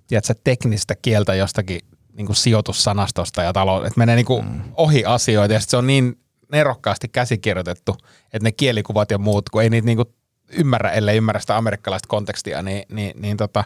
[0.06, 1.80] tiedätkö, teknistä kieltä jostakin
[2.16, 4.62] niinku sijoitussanastosta ja talous, että menee niinku mm.
[4.74, 6.18] ohi asioita, ja sit se on niin
[6.52, 10.04] nerokkaasti käsikirjoitettu, että ne kielikuvat ja muut, kun ei niitä niinku
[10.52, 13.64] ymmärrä, ellei ymmärrä sitä amerikkalaista kontekstia, niin, niin, niin tota,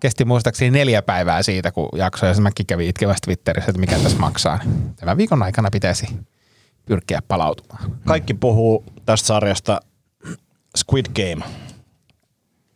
[0.00, 4.18] kesti muistaakseni neljä päivää siitä, kun jakso, ja mäkin kävin itkevästi Twitterissä, että mikä tässä
[4.18, 4.58] maksaa.
[4.64, 6.06] Niin Tämän viikon aikana pitäisi
[6.86, 7.96] pyrkiä palautumaan.
[8.06, 9.80] Kaikki puhuu tästä sarjasta
[10.78, 11.44] Squid Game.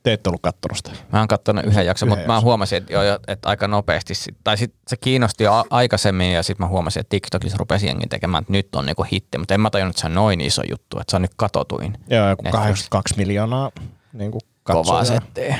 [0.04, 0.90] Te ette ollut kattonut sitä.
[1.12, 4.36] Mä oon katsonut yhden jakson, Yhden mutta mä huomasin, että, jo, että aika nopeasti, sit-
[4.44, 8.42] tai sit se kiinnosti jo aikaisemmin ja sitten mä huomasin, että TikTokissa rupesi jengi tekemään,
[8.42, 10.98] että nyt on niinku hitti, mutta en mä tajunnut, että se on noin iso juttu,
[10.98, 11.98] että se on nyt katotuin.
[12.10, 12.62] Joo, joku Netflix.
[12.62, 13.70] 82 miljoonaa
[14.12, 15.58] niin kuin Kovaa settiä.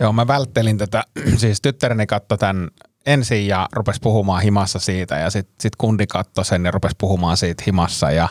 [0.00, 1.04] Joo, mä välttelin tätä,
[1.36, 2.68] siis tyttäreni katsoi tämän
[3.06, 7.36] ensin ja rupesi puhumaan himassa siitä ja sitten sit kundi katsoi sen ja rupesi puhumaan
[7.36, 8.28] siitä himassa ja,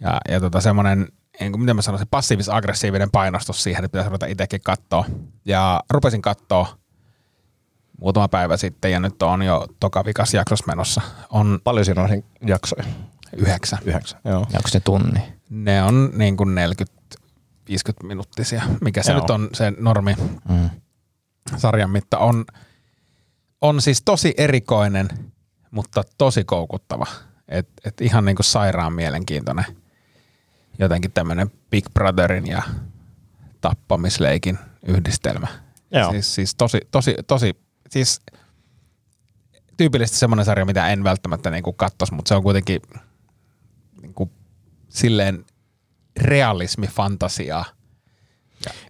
[0.00, 1.08] ja, ja tota semmoinen,
[1.42, 5.04] niin kuin, miten mä sanoisin, passiivis-aggressiivinen painostus siihen, että pitäisi ruveta itsekin katsoa.
[5.44, 6.78] Ja rupesin katsoa
[8.00, 11.00] muutama päivä sitten ja nyt on jo toka vikas jaksossa menossa.
[11.30, 12.84] On Paljon siinä on jaksoja?
[13.36, 13.78] yhdeksän.
[13.84, 14.20] Yhdeksän.
[14.24, 14.38] Joo.
[14.40, 15.20] Onko se tunni?
[15.50, 16.48] Ne on niin kuin
[17.70, 19.20] 40-50 minuuttisia, mikä se Joo.
[19.20, 20.14] nyt on se normi
[20.48, 20.70] Mm.
[21.56, 22.18] sarjan mitta.
[22.18, 22.44] On,
[23.60, 25.08] on siis tosi erikoinen,
[25.70, 27.06] mutta tosi koukuttava.
[27.48, 29.64] Et, et ihan niin kuin sairaan mielenkiintoinen.
[30.78, 32.62] Jotenkin tämmöinen Big Brotherin ja
[33.60, 35.46] tappamisleikin yhdistelmä.
[35.90, 36.10] Joo.
[36.10, 37.56] Siis, siis tosi, tosi, tosi,
[37.90, 38.20] siis
[39.76, 42.80] tyypillisesti semmoinen sarja, mitä en välttämättä niin kuin kattos, mutta se on kuitenkin
[44.02, 44.30] niin kuin
[44.88, 45.44] silleen
[46.20, 47.64] realismi, fantasiaa.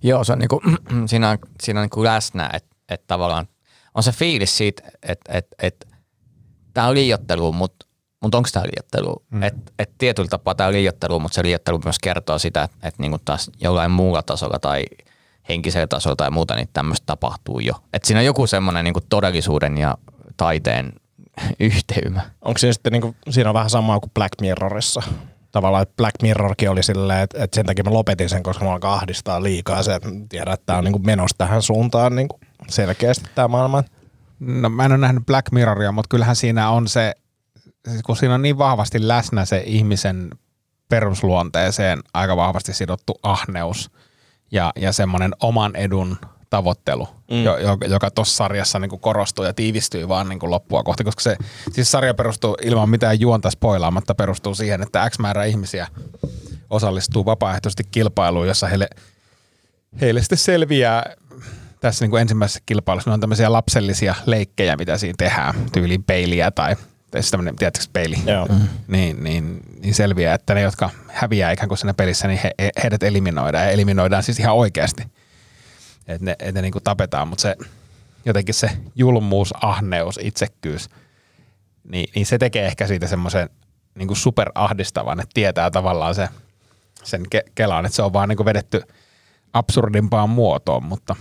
[0.02, 0.62] Joo, se on niinku,
[1.06, 3.48] siinä on, siinä on niinku läsnä, että et tavallaan
[3.94, 5.88] on se fiilis siitä, että et, et,
[6.74, 7.86] tämä on liiottelu, mutta
[8.22, 9.24] mut onko tämä liiottelu?
[9.30, 9.42] Mm.
[9.42, 12.98] Että et tietyllä tapaa tämä on liiottelu, mutta se liiottelu myös kertoo sitä, että et
[12.98, 14.84] niinku taas jollain muulla tasolla tai
[15.48, 17.74] henkisellä tasolla tai muuta, niin tämmöistä tapahtuu jo.
[17.92, 19.98] Että siinä on joku semmoinen niinku todellisuuden ja
[20.36, 20.92] taiteen
[21.60, 22.20] yhteymä.
[22.42, 25.02] Onko siinä sitten niinku, siinä on vähän samaa kuin Black Mirrorissa?
[25.52, 28.72] Tavallaan, että Black Mirrorkin oli silleen, että, että sen takia mä lopetin sen, koska mä
[28.72, 33.30] alkaa ahdistaa liikaa se, että tiedän, että tämä on niinku menossa tähän suuntaan niinku selkeästi
[33.34, 33.84] tämä maailma.
[34.40, 37.14] No mä en ole nähnyt Black Mirroria, mutta kyllähän siinä on se,
[38.06, 40.30] kun siinä on niin vahvasti läsnä se ihmisen
[40.88, 43.90] perusluonteeseen aika vahvasti sidottu ahneus
[44.50, 46.16] ja, ja semmoinen oman edun
[46.50, 47.44] tavoittelu, mm.
[47.44, 51.36] jo, jo, joka tuossa sarjassa niin korostuu ja tiivistyy vaan niin loppua kohti, koska se
[51.72, 55.86] siis sarja perustuu ilman mitään juonta spoilaamatta perustuu siihen, että X määrä ihmisiä
[56.70, 58.88] osallistuu vapaaehtoisesti kilpailuun, jossa heille,
[60.00, 61.16] heille sitten selviää
[61.80, 66.76] tässä niin ensimmäisessä kilpailussa, ne on tämmöisiä lapsellisia leikkejä, mitä siinä tehdään, tyyliin peiliä tai
[67.12, 68.48] tai siis tämmöinen, tiedätkö peili, Joo.
[68.88, 72.70] niin, niin, niin selviää, että ne, jotka häviää ikään kuin siinä pelissä, niin he, he,
[72.82, 75.02] heidät eliminoidaan ja eliminoidaan siis ihan oikeasti.
[76.06, 77.56] Että ne, et ne niin kuin tapetaan, mutta se
[78.24, 80.88] jotenkin se julmuus, ahneus, itsekkyys,
[81.84, 83.50] niin, niin se tekee ehkä siitä semmoisen
[83.94, 86.28] niin kuin superahdistavan, että tietää tavallaan se,
[87.04, 88.82] sen ke- kelaan, että se on vaan niin kuin vedetty
[89.52, 91.16] absurdimpaan muotoon, mutta,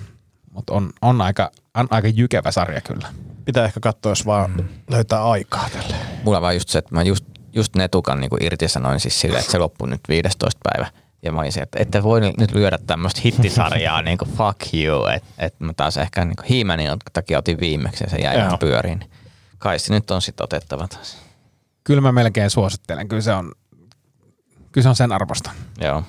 [0.51, 3.08] mutta on, on, aika, on aika jykevä sarja kyllä.
[3.45, 4.67] Pitää ehkä katsoa, jos vaan mm.
[4.89, 5.95] löytää aikaa tälle.
[6.23, 9.51] Mulla vaan just se, että mä just, just Netukan niin kuin irtisanoin siis silleen, että
[9.51, 10.91] se loppui nyt 15 päivä.
[11.23, 15.06] Ja mä olin se, että ette voi nyt lyödä tämmöistä hittisarjaa, niin kuin fuck you.
[15.06, 18.45] Että et mä taas ehkä niin Hiimänin takia otin viimeksi ja se jäi Joo.
[18.45, 19.10] vähän pyöriin.
[19.58, 21.17] Kai se nyt on sitten otettava taas.
[21.84, 23.51] Kyllä mä melkein suosittelen, kyllä se on,
[24.71, 25.51] kyllä se on sen arvosta.
[25.82, 26.04] Joo.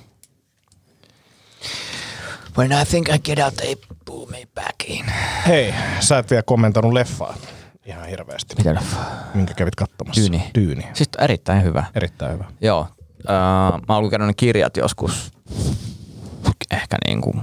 [2.59, 5.05] When I think I get out, they pull me back in.
[5.47, 7.35] Hei, sä et vielä kommentoinut leffaa
[7.87, 8.55] ihan hirveästi.
[8.59, 8.97] Mitä leffa?
[9.35, 10.21] Minkä kävit katsomassa?
[10.21, 10.51] Dyyni.
[10.55, 10.87] Dyyni.
[10.95, 11.85] Siis erittäin hyvä.
[11.95, 12.45] Erittäin hyvä.
[12.61, 12.88] Joo.
[13.29, 15.33] Öö, mä oon lukenut ne kirjat joskus
[16.71, 17.43] ehkä niin kuin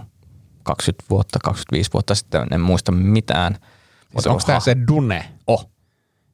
[0.63, 3.57] 20 vuotta, 25 vuotta sitten, en muista mitään.
[4.11, 5.29] Siis onko tämä se Dune?
[5.47, 5.69] Oh.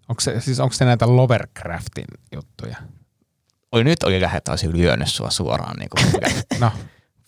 [0.09, 2.77] Onko se, siis onko se näitä Lovercraftin juttuja?
[3.71, 5.75] Oi nyt oli lähet olisi lyönyt sua suoraan.
[5.79, 6.23] Niin kuin
[6.59, 6.71] No,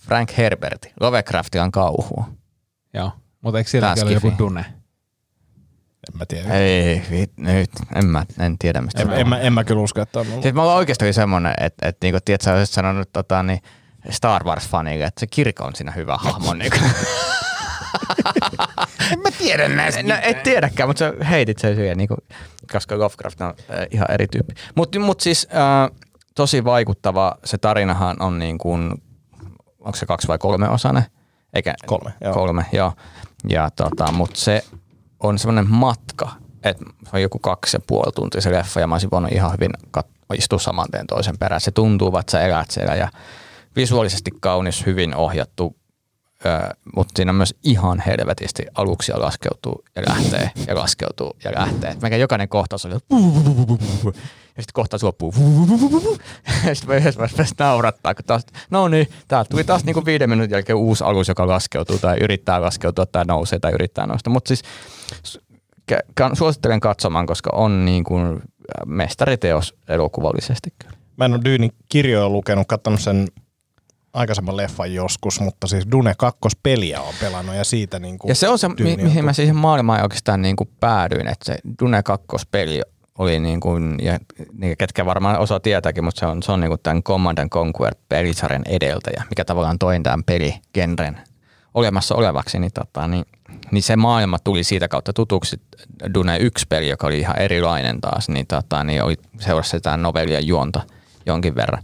[0.08, 0.94] Frank Herberti.
[1.00, 2.30] Lovecraft on kauhua.
[2.94, 3.12] joo.
[3.42, 4.32] Mutta eikö sielläkin ole joku.
[4.38, 4.66] Dune?
[6.12, 6.54] En mä tiedä.
[6.54, 9.02] Ei, vit, nyt, en mä, en tiedä mistä.
[9.02, 10.42] En, en, mä, en mä kyllä usko, että on ollut.
[10.42, 13.60] Siis mä oon oikeasti semmonen, että, että niinku, tiedät, sä olisit sanonut tota, niin
[14.10, 16.54] Star Wars-fanille, että se kirkko on siinä hyvä hahmo.
[16.54, 16.78] Niinku.
[19.12, 20.04] En mä tiedä näistä.
[20.04, 22.16] No, et tiedäkään, mutta sä heitit sen siihen, niinku,
[22.72, 24.54] koska Lovecraft on äh, ihan eri tyyppi.
[24.76, 25.98] Mutta mut siis äh,
[26.36, 28.94] tosi vaikuttava, se tarinahan on niin kuin,
[29.80, 31.06] onko se kaksi vai kolme osane?
[31.54, 32.34] Eikä, Kolme, joo.
[32.34, 32.94] Kolme, joo.
[33.50, 34.64] Ja tota, mutta se
[35.20, 36.32] on semmoinen matka,
[36.64, 39.52] että se on joku kaksi ja puoli tuntia se leffa ja mä olisin voinut ihan
[39.52, 41.62] hyvin kat- istua saman tien toisen perään.
[41.62, 43.10] Se tuntuu, että sä elät siellä ja
[43.76, 45.76] visuaalisesti kaunis, hyvin ohjattu,
[46.96, 51.92] mutta siinä on myös ihan helvetisti aluksia laskeutuu ja lähtee ja laskeutuu ja lähtee.
[51.92, 53.00] Et jokainen kohtaus on
[54.58, 55.34] ja sitten kohtaus loppuu.
[56.68, 60.56] Ja sitten yhdessä vaiheessa naurattaa, kun taas, no niin, täältä tuli taas niinku viiden minuutin
[60.56, 64.30] jälkeen uusi alus, joka laskeutuu tai yrittää laskeutua tai nousee tai yrittää nousta.
[64.30, 64.64] Mutta siis
[66.34, 68.42] suosittelen katsomaan, koska on niin kuin
[68.86, 70.98] mestariteos elokuvallisesti kyllä.
[71.18, 73.28] Mä en ole Dyynin kirjoja lukenut, katsonut sen
[74.14, 78.36] aikaisemman leffan joskus, mutta siis Dune 2 peliä on pelannut ja siitä niin kuin Ja
[78.36, 82.02] se on se, mi- mihin mä siihen maailmaan oikeastaan niin kuin päädyin, että se Dune
[82.10, 82.82] 2-peli
[83.18, 84.20] oli niin kuin, ja
[84.54, 87.50] niin ketkä varmaan osa tietääkin, mutta se on, se on niin kuin tämän Command and
[87.50, 91.22] Conquer pelisarjan edeltäjä, mikä tavallaan toi tämän peligenren
[91.74, 93.26] olemassa olevaksi, niin, tota, niin,
[93.72, 95.62] niin, se maailma tuli siitä kautta tutuksi.
[96.14, 100.82] Dune 1-peli, joka oli ihan erilainen taas, niin, tota, niin oli, seurasi sitä novellien juonta
[101.26, 101.84] jonkin verran.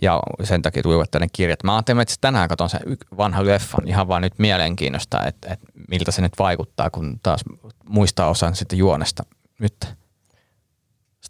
[0.00, 1.64] Ja sen takia tulivat tänne kirjat.
[1.64, 2.80] Mä ajattelin, että tänään katson sen
[3.16, 7.40] vanhan leffan ihan vaan nyt mielenkiinnosta, että, että miltä se nyt vaikuttaa, kun taas
[7.88, 9.22] muistaa osan sitten juonesta
[9.58, 9.97] nyt.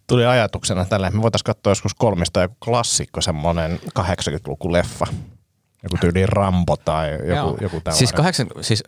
[0.09, 5.07] Tuli ajatuksena tällä, että me voitaisiin katsoa joskus kolmista joku klassikko, semmoinen 80-luku leffa.
[5.83, 7.47] Joku tyyli Rambo tai joku, Joo.
[7.61, 7.99] joku tällainen.
[7.99, 8.85] Siis, kahdeksan, siis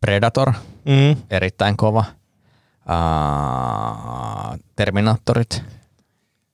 [0.00, 0.52] Predator,
[0.84, 1.16] mm.
[1.30, 2.04] erittäin kova.
[2.90, 5.62] Uh, Terminaattorit.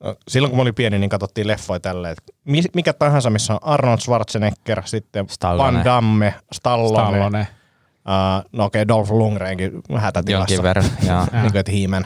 [0.01, 3.53] No, Silloin kun mä olin pieni, niin katsottiin leffoja tälleen, että mi- mikä tahansa, missä
[3.53, 5.79] on Arnold Schwarzenegger, sitten Stallone.
[5.79, 7.17] Van Damme, Stallone.
[7.17, 7.41] Stallone.
[7.41, 10.55] Uh, no okei, okay, Dolph Lundgrenkin hätätilassa.
[10.55, 11.27] Jonkin verran, joo.
[11.33, 12.05] niin kuin, että hiimen.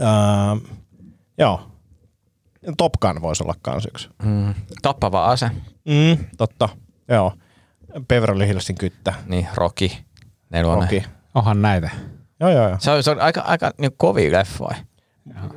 [0.00, 0.68] Uh,
[1.38, 1.70] joo.
[2.76, 4.08] Top Gun voisi olla kans yksi.
[4.22, 5.50] Mm, tappava ase,
[5.84, 6.68] Mm, totta.
[7.08, 7.32] Joo.
[8.08, 9.14] Beverly Hillsin kyttä.
[9.26, 9.88] niin Rocky,
[10.50, 10.82] nelonen.
[10.92, 11.10] Rocky.
[11.34, 11.90] Onhan näitä.
[12.40, 12.76] Joo, joo, joo.
[12.80, 14.76] Se on, se on aika, aika niin kovia leffoja.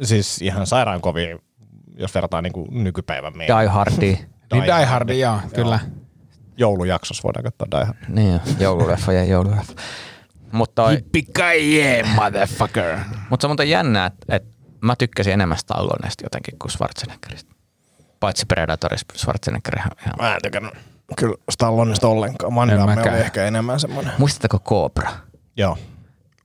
[0.03, 1.38] Siis ihan sairaan kovia,
[1.97, 4.19] jos vertaa niin kuin nykypäivän meidän Die Hardi.
[4.53, 5.79] Niin Die Hardi, joo, kyllä.
[6.57, 7.97] joulujaksossa voidaan katsoa Die Hard.
[8.07, 9.73] niin jo, joululeffa ja joululeffa.
[10.51, 12.97] Mutta toi, Yippee motherfucker.
[13.29, 14.49] Mutta se on muuten jännä, että, että
[14.81, 17.55] mä tykkäsin enemmän Stallonesta jotenkin kuin Schwarzeneggerista.
[18.19, 20.13] Paitsi Predatorista Schwarzenegger ihan, ihan.
[20.21, 20.73] Mä en tykännyt
[21.17, 22.53] kyllä Stallonesta ollenkaan.
[22.53, 23.09] Mäkään.
[23.09, 24.13] oli ehkä enemmän semmoinen.
[24.17, 25.11] Muistatteko Cobra?
[25.57, 25.77] Joo.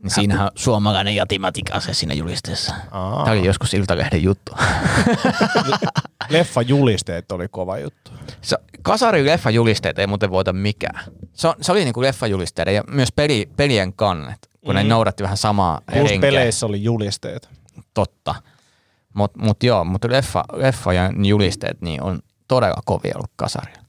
[0.02, 2.74] Niin siinähän on suomalainen jatimatika se siinä julisteessa.
[2.90, 3.24] Aa.
[3.24, 4.52] Tämä oli joskus Iltalehden juttu.
[6.28, 8.10] Leffa julisteet oli kova juttu.
[8.40, 11.04] Se, kasari leffajulisteet ei muuten voita mikään.
[11.32, 14.78] Se, on- se oli niinku leffajulisteiden ja myös peli, pelien kannet, kun mm.
[14.78, 16.30] ne noudatti vähän samaa Plus henkeä.
[16.30, 17.48] peleissä oli julisteet.
[17.94, 18.34] Totta.
[19.14, 23.82] Mutta mut joo, mutta leffa, leffa ja julisteet niin on todella kovia ollut kasarilla.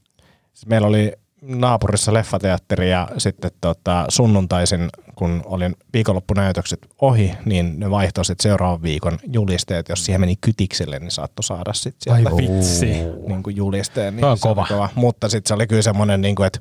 [0.52, 1.12] Siis Meillä oli
[1.46, 8.82] naapurissa leffateatteri ja sitten tota, sunnuntaisin, kun olin viikonloppunäytökset ohi, niin ne vaihtoi sitten seuraavan
[8.82, 9.88] viikon julisteet.
[9.88, 12.86] Jos siihen meni kytikselle, niin saattoi saada sitten sieltä Ai vitsi.
[13.28, 14.16] niin kuin julisteen.
[14.16, 14.88] Niin Toi on se oli kova.
[14.94, 16.60] Mutta sitten se oli kyllä semmoinen, niin kuin, että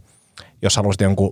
[0.64, 1.32] jos halusit jonkun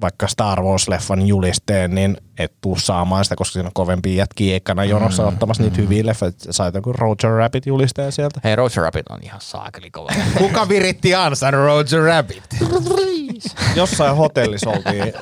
[0.00, 4.84] vaikka Star Wars-leffan julisteen, niin et tuu saamaan sitä, koska siinä on kovempi jätkiä ekana
[4.84, 5.28] jonossa Mm.
[5.28, 6.32] ottamassa niitä hyviä leffoja.
[6.50, 8.40] Sait jonkun Roger Rabbit-julisteen sieltä.
[8.44, 10.08] Hei, Roger Rabbit on ihan saakeli kova.
[10.38, 12.42] Kuka viritti ansan Roger Rabbit?
[13.76, 15.12] Jossain hotellissa oltiin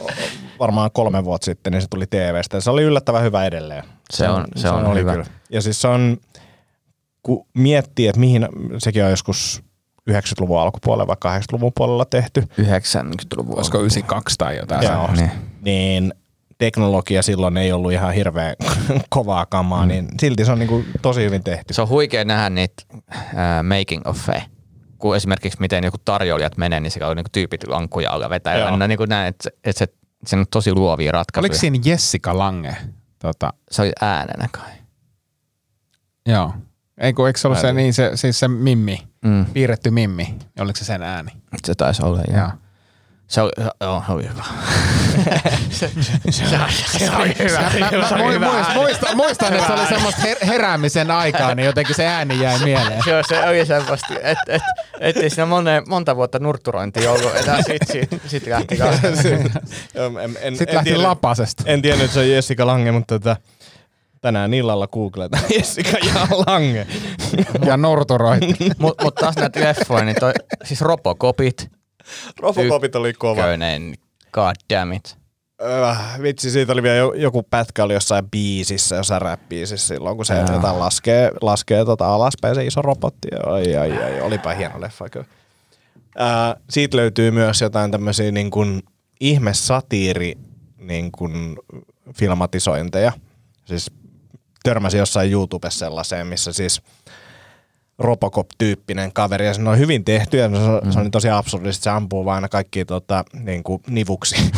[0.58, 2.60] varmaan kolme vuotta sitten, niin se tuli TVstä.
[2.60, 3.84] Se oli yllättävän hyvä edelleen.
[4.10, 5.24] Se on- se on hyvä.
[5.50, 6.16] Ja siis se on,
[7.22, 9.62] kun miettii, että mihin, sekin on joskus
[10.10, 13.56] 90-luvun alkupuolella vai 80-luvun puolella tehty, 90-luvun.
[13.56, 15.10] Olisiko 92 tai jotain Joo.
[15.12, 15.30] Niin.
[15.62, 16.14] niin
[16.58, 18.56] teknologia silloin ei ollut ihan hirveän
[19.08, 19.88] kovaa kamaa, mm.
[19.88, 21.74] niin silti se on niin kuin tosi hyvin tehty.
[21.74, 22.82] Se on huikea nähdä niitä
[23.14, 24.28] äh, making of
[24.98, 28.56] kun esimerkiksi miten joku tarjoilijat menee, niin siellä on niinku tyypit lankkuja alla vetää.
[28.56, 28.76] Joo.
[28.78, 29.86] Ja niin kuin näin, että, se- että se,
[30.26, 31.50] se on tosi luovia ratkaisuja.
[31.50, 32.76] Oliko siinä Jessica Lange?
[33.18, 34.72] Tota, Se oli äänenä kai.
[36.26, 36.52] joo.
[37.00, 39.44] Ei kun, eikö se ollut se, niin se, siis se mimmi, Mm.
[39.46, 40.34] piirretty mimmi?
[40.60, 41.30] Oliko se sen ääni?
[41.64, 42.36] Se taisi olla, joo.
[42.38, 42.50] Joo.
[43.28, 44.44] Se oli, joo, se oli hyvä.
[47.80, 51.94] Mä, mä, mä muistan, muistan, muistan, että se oli semmoista her- heräämisen aikaa, niin jotenkin
[51.94, 53.02] se ääni jäi mieleen.
[53.06, 54.62] Joo, se oli semmoista, että et,
[55.00, 58.76] et, ei siinä monta, monta vuotta nurtturointia ollut, enää sit, sit, sit lähti
[60.58, 61.62] Sitten lähti tiedä- lapasesta.
[61.66, 63.36] En tiennyt, että se on Jessica Lange, mutta tota,
[64.26, 66.86] tänään illalla googletaan Jessica ja Lange.
[67.66, 68.70] Ja nurturoitti.
[68.78, 70.32] Mutta mut taas näitä leffoja, niin toi,
[70.64, 71.70] siis Robocopit,
[72.40, 73.42] Robocopit oli kova.
[73.42, 73.94] Köinen,
[74.32, 75.16] god damn it.
[75.62, 80.26] Äh, vitsi, siitä oli vielä jo- joku pätkä oli jossain biisissä, jossain rap-biisissä silloin, kun
[80.26, 83.28] se jotain laskee, laskee tota alaspäin se iso robotti.
[83.46, 85.26] Ai, ai, ai, olipa hieno leffa kyllä.
[86.20, 88.82] Äh, siitä löytyy myös jotain tämmöisiä niin kuin
[89.20, 90.34] ihmesatiiri
[90.78, 91.56] niin kuin
[92.14, 93.12] filmatisointeja.
[93.64, 93.90] Siis
[94.70, 96.82] törmäsin jossain YouTubessa sellaiseen, missä siis
[97.98, 100.54] Robocop-tyyppinen kaveri ja se on hyvin tehty ja se,
[100.84, 100.90] mm.
[100.90, 104.36] se oli tosi absurdista, se ampuu vaan aina kaikki tota, niin kuin nivuksi.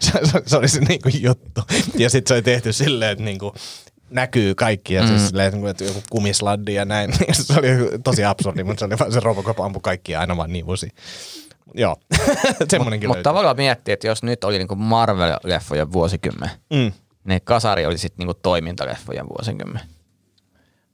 [0.00, 1.60] se, se, se, oli se niin kuin juttu.
[1.94, 3.52] Ja sitten se oli tehty silleen, että niin kuin
[4.10, 5.08] näkyy kaikki ja mm.
[5.08, 7.10] siis silleen, niin kuin, että joku kumisladdi ja näin.
[7.28, 7.68] Ja se oli
[8.04, 10.90] tosi absurdi, mutta se oli vaan se Robocop ampui kaikki aina vaan nivusi.
[11.74, 11.96] Joo,
[12.70, 16.92] semmonenkin Mutta tavallaan miettii, että jos nyt oli niinku Marvel-leffojen vuosikymmen, Mm.
[17.26, 19.80] Niin kasari oli sitten niinku toimintaleffojen vuosikymmen.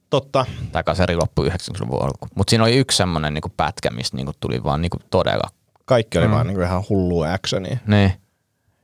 [0.09, 0.45] Totta.
[0.71, 2.27] Tai kasari loppui 90-luvun alku.
[2.35, 5.49] Mutta siinä oli yksi semmoinen niinku pätkä, mistä niinku tuli vaan niinku todella.
[5.85, 6.33] Kaikki oli mm.
[6.33, 7.77] vaan niin kuin ihan hullua actionia.
[7.87, 8.13] Niin.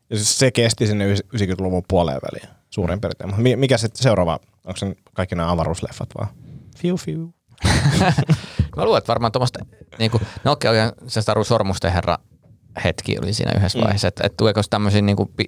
[0.10, 3.30] Ja siis se kesti sinne 90-luvun puoleen väliin suurin piirtein.
[3.30, 6.30] Mutta mikä sitten seuraava, onko se kaikki nämä avaruusleffat vaan?
[6.78, 7.34] Fiu fiu.
[8.78, 9.66] Mä luulen, että varmaan tuommoista,
[10.00, 12.18] niinku, no okei, okay, se Star Wars Sormusten herra
[12.84, 13.84] hetki oli siinä yhdessä mm.
[13.84, 15.44] vaiheessa, että, että tuleeko tämmöisiä niinku, pi,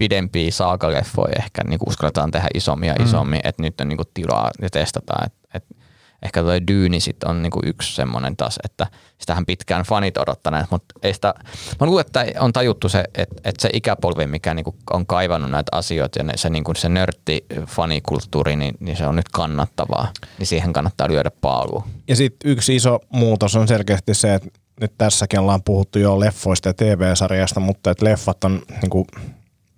[0.00, 3.48] pidempiä saakaleffoja ehkä niinku uskalletaan tehdä isommin ja isommin, mm.
[3.48, 5.74] että nyt on niinku tilaa ja testataan, että, että
[6.22, 8.86] ehkä tuo Dyyni sit on niinku yksi semmoinen taas, että
[9.18, 11.34] sitähän pitkään fanit odottaneet, mutta ei sitä,
[11.80, 15.76] mä luulen, että on tajuttu se, että, että se ikäpolvi, mikä niinku on kaivannut näitä
[15.76, 20.46] asioita ja ne, se, niinku se nörtti fanikulttuuri, niin, niin, se on nyt kannattavaa, niin
[20.46, 21.86] siihen kannattaa lyödä paalua.
[22.08, 24.48] Ja sitten yksi iso muutos on selkeästi se, että
[24.80, 29.06] nyt tässäkin ollaan puhuttu jo leffoista ja TV-sarjasta, mutta että leffat on niin kuin,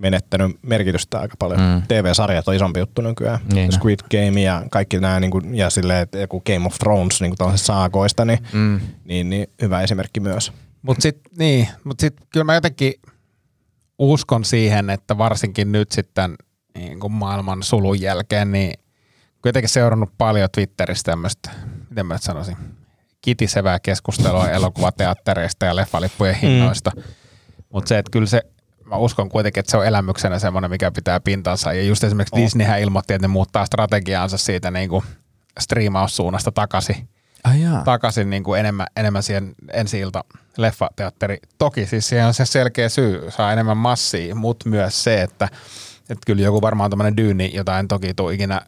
[0.03, 1.61] menettänyt merkitystä aika paljon.
[1.61, 1.82] Mm.
[1.88, 3.38] TV-sarjat on isompi juttu nykyään.
[3.53, 3.72] Niin.
[3.72, 7.34] Squid Game ja kaikki nämä, niin kuin, ja silleen, että joku Game of Thrones niin
[7.38, 8.80] kuin saakoista, niin, Mm.
[9.05, 10.53] niin, niin, hyvä esimerkki myös.
[10.82, 12.92] Mutta sitten niin, mut sit, kyllä mä jotenkin
[13.98, 16.34] uskon siihen, että varsinkin nyt sitten
[16.74, 18.74] niin kuin maailman sulun jälkeen, niin
[19.42, 21.50] kuitenkin seurannut paljon Twitteristä tämmöistä,
[21.90, 22.57] miten mä nyt sanoisin,
[23.20, 26.90] kitisevää keskustelua elokuvateattereista ja leffalippujen hinnoista.
[26.96, 27.03] Mm.
[27.72, 28.42] Mutta se, että kyllä se,
[28.93, 31.72] mä uskon kuitenkin, että se on elämyksenä semmoinen, mikä pitää pintansa.
[31.72, 32.43] Ja just esimerkiksi oh.
[32.43, 35.05] Disneyhän ilmoitti, että ne muuttaa strategiaansa siitä niin kuin
[35.61, 37.09] striimaussuunnasta takaisin
[37.45, 37.84] Ai jaa.
[37.84, 40.24] takaisin niin kuin enemmän, enemmän siihen ensi ilta
[40.57, 41.38] leffateatteri.
[41.59, 45.49] Toki siis siihen on se selkeä syy, saa enemmän massia, mutta myös se, että,
[46.11, 48.61] että kyllä joku varmaan tämmöinen dyyni, jota en toki tule ikinä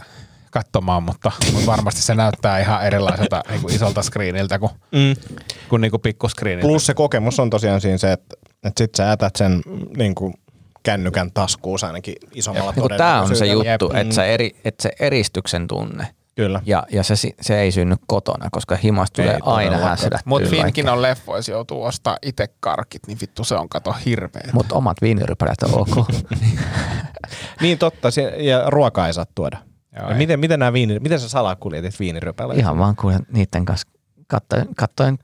[0.55, 5.36] katsomaan, mutta, mutta varmasti se näyttää ihan erilaiselta niin kuin isolta screeniltä kuin, Mm.
[5.68, 6.68] kuin, niin kuin pikkuscreeniltä.
[6.68, 9.62] Plus se kokemus on tosiaan siinä se, että, että sit sä jätät sen
[9.96, 10.34] niin kuin
[10.82, 13.82] kännykän taskuun ainakin isommalla Niin Tämä on se juttu, Jep.
[13.96, 16.61] että, se eri, että se eristyksen tunne Kyllä.
[16.66, 20.18] ja, ja se, se ei synny kotona, koska himasta tulee Ei aina häsydä.
[20.24, 24.50] Mutta Finkin on leffoissa joutuu ostaa itse karkit, niin vittu se on kato hirveä.
[24.52, 26.07] Mutta omat viinirypäleet on ok.
[27.61, 29.59] Niin totta, se- ja ruokaa ei saa tuoda.
[30.01, 30.16] Joo, ei.
[30.16, 32.61] miten, miten, nämä viini, miten sä salakuljetit viinirypäleitä?
[32.61, 33.88] Ihan vaan kuulen niiden kanssa
[34.26, 35.18] katsoin, katsoin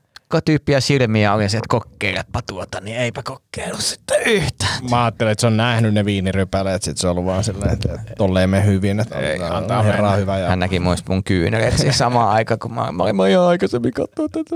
[0.45, 4.89] tyyppiä silmiä ja olin se, että kokeilepa tuota, niin eipä kokeilu sitten yhtään.
[4.89, 7.99] Mä ajattelin, että se on nähnyt ne viinirypäleet, sit se on ollut vaan silleen, että
[8.17, 10.17] tolleen me hyvin, että Ei, antaa herra mennä.
[10.17, 10.39] hyvä.
[10.39, 10.49] Ja...
[10.49, 14.29] Hän näki muista mun kyyneleet siis samaan aikaan, kun mä, mä olin jo aikaisemmin katsoa
[14.29, 14.55] tätä.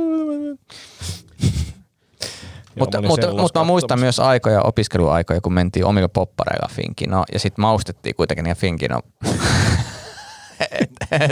[2.79, 7.61] Mutta, sellos mutta mä muistan myös aikoja, opiskeluaikoja, kun mentiin omilla poppareilla Finkinoon ja sitten
[7.61, 9.01] maustettiin kuitenkin niitä Finkinoon.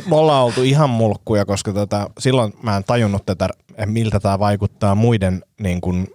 [0.09, 4.39] Me ollaan oltu ihan mulkkuja, koska tota, silloin mä en tajunnut tätä, että miltä tämä
[4.39, 6.07] vaikuttaa muiden niin kuin,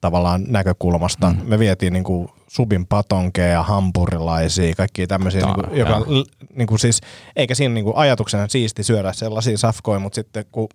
[0.00, 1.30] tavallaan näkökulmasta.
[1.30, 1.38] Mm.
[1.44, 6.00] Me vietiin niin kuin, subin patonkeja, hampurilaisia, kaikkia tämmöisiä, niin kuin, joka,
[6.54, 7.00] niin kuin siis,
[7.36, 10.68] eikä siinä niin kuin, ajatuksena siisti syödä sellaisia safkoja, mutta sitten kun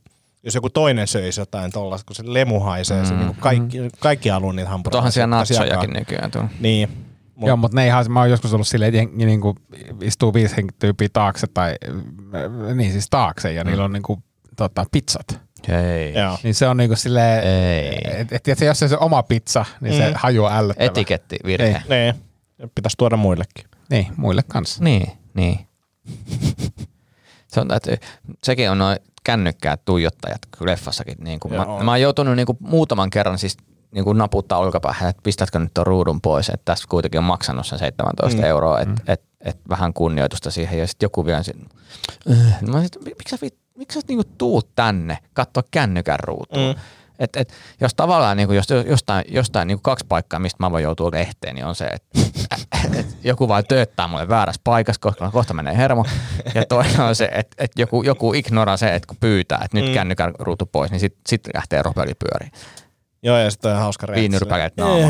[0.43, 3.07] jos joku toinen söisi jotain tollasta, kun se lemu haisee, mm.
[3.07, 5.01] se niin kuin kaikki, kaikki haluaa niitä hampurilaisia.
[5.01, 6.49] Tuohan siellä natsojakin nykyään tuolla.
[6.59, 7.06] Niin.
[7.37, 9.57] Mut, Joo, mutta ne ihan, mä oon joskus ollut silleen, että jengi niin kuin
[10.01, 11.75] istuu viisi tyyppiä taakse tai
[12.75, 13.69] niin siis taakse ja mm.
[13.69, 14.23] niillä on niin kuin,
[14.55, 15.41] tota, pizzat.
[15.67, 16.13] Hei.
[16.13, 16.37] joo.
[16.43, 17.43] Niin se on niinku silleen,
[18.03, 19.97] että et, et, jos se on se oma pizza, niin mm.
[19.97, 20.85] se haju on ällöttävä.
[20.87, 21.81] Etiketti virhe.
[21.89, 22.13] Niin.
[22.75, 23.65] Pitäisi tuoda muillekin.
[23.89, 24.83] Niin, muille kanssa.
[24.83, 25.59] Niin, niin.
[27.47, 27.97] Se on, että
[28.43, 31.17] sekin on noin kännykkää tuijottajat kyllä leffassakin.
[31.19, 33.57] Niin kuin mä, mä oon joutunut niin kuin muutaman kerran siis
[33.91, 37.67] niin kuin naputtaa olkapäähän, että pistätkö nyt tuon ruudun pois, että tässä kuitenkin on maksanut
[37.67, 38.47] sen 17 mm.
[38.47, 39.13] euroa, että mm.
[39.13, 40.79] et, et vähän kunnioitusta siihen.
[40.79, 41.65] Ja sitten joku vielä sin,
[42.31, 46.75] äh, mä sit, miksi sä, miksi sä niinku tuut tänne katsoa kännykän ruutuun?
[46.75, 46.81] Mm.
[47.19, 51.11] Et, et, jos tavallaan niinku, jos jostain, jostain niinku kaksi paikkaa, mistä mä voin joutua
[51.11, 52.19] lehteen, niin on se, että
[52.99, 56.05] et joku vaan tööttää mulle väärässä paikassa, koska kohta menee hermo.
[56.55, 59.89] Ja toinen on se, että et joku, joku ignoraa se, että kun pyytää, että nyt
[59.89, 59.93] mm.
[59.93, 62.51] kännykän ruutu pois, niin sitten sit lähtee ropeli pyöriin.
[63.23, 64.21] Joo, ja sitten on hauska reaktio.
[64.21, 64.95] Viinirypäleet naama.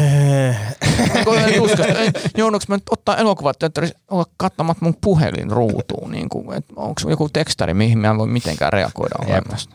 [1.97, 6.74] Ei, joudunko mä nyt ottaa elokuvat teatterissa olla katsomat mun puhelin ruutuun, niin kuin, että
[6.76, 9.70] onko joku tekstari, mihin mä en voi mitenkään reagoida olemassa.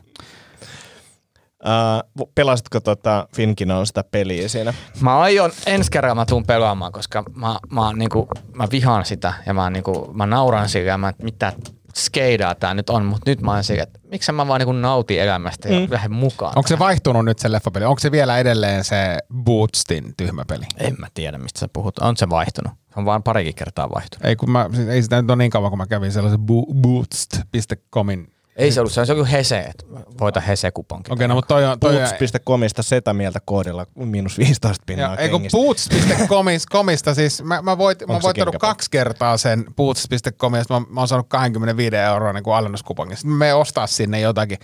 [1.65, 4.75] Uh, pelasitko tota Finkinoon sitä peliä siinä?
[5.01, 9.55] Mä aion, ensi kerralla mä tuun pelaamaan, koska mä, mä, niinku, mä vihaan sitä ja
[9.55, 11.53] mä, niinku, mä nauran sillä ja mä, että mitä
[11.97, 15.69] skeidaa tää nyt on, mutta nyt mä oon että miksi mä vaan niinku nautin elämästä
[15.69, 15.87] ja mm.
[15.91, 16.53] lähden mukaan.
[16.57, 17.85] Onko se vaihtunut nyt se leffapeli?
[17.85, 20.65] Onko se vielä edelleen se Bootstin tyhmäpeli?
[20.79, 21.99] En mä tiedä, mistä sä puhut.
[21.99, 22.73] On se vaihtunut.
[22.73, 24.25] Se on vaan parikin kertaa vaihtunut.
[24.25, 26.75] Ei, kun mä, siis ei sitä nyt ole niin kauan, kun mä kävin sellaisen bo-
[26.75, 28.32] boost.comin.
[28.57, 29.85] Ei se ollut, se on joku Hese, että
[30.21, 31.13] voita Hese-kuponkin.
[31.13, 31.81] Okei, no mutta toi on...
[31.81, 35.59] Toi Boots.comista setä mieltä koodilla miinus 15 pinnaa Joo, ei kun kengistä.
[35.59, 41.01] Boots.comista siis, mä, mä, voit, mä Onko se voittanut kaksi kertaa sen Boots.comista, mä, mä
[41.01, 43.17] oon saanut 25 euroa niin alennuskupongin.
[43.17, 44.59] Sitten mä menen ostaa sinne jotakin.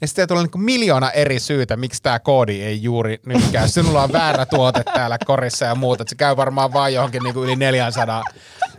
[0.00, 3.68] Ja sitten tulee niin miljoona eri syytä, miksi tämä koodi ei juuri nyt käy.
[3.68, 6.02] Sinulla on väärä tuote täällä korissa ja muuta.
[6.02, 8.22] että Se käy varmaan vaan johonkin niin yli 400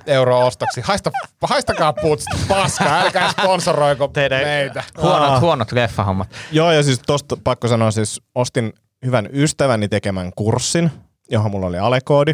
[0.08, 0.82] euroa ostoksi.
[0.82, 1.12] Haista,
[1.43, 4.84] haistakaa Boots paska, älkää sponsoroiko Teidän meitä.
[5.02, 5.39] huonot, Aa.
[5.39, 6.30] huonot leffahommat.
[6.52, 8.74] Joo, ja siis tosta pakko sanoa, siis ostin
[9.06, 10.91] hyvän ystäväni tekemän kurssin,
[11.32, 12.34] johon mulla oli alekoodi.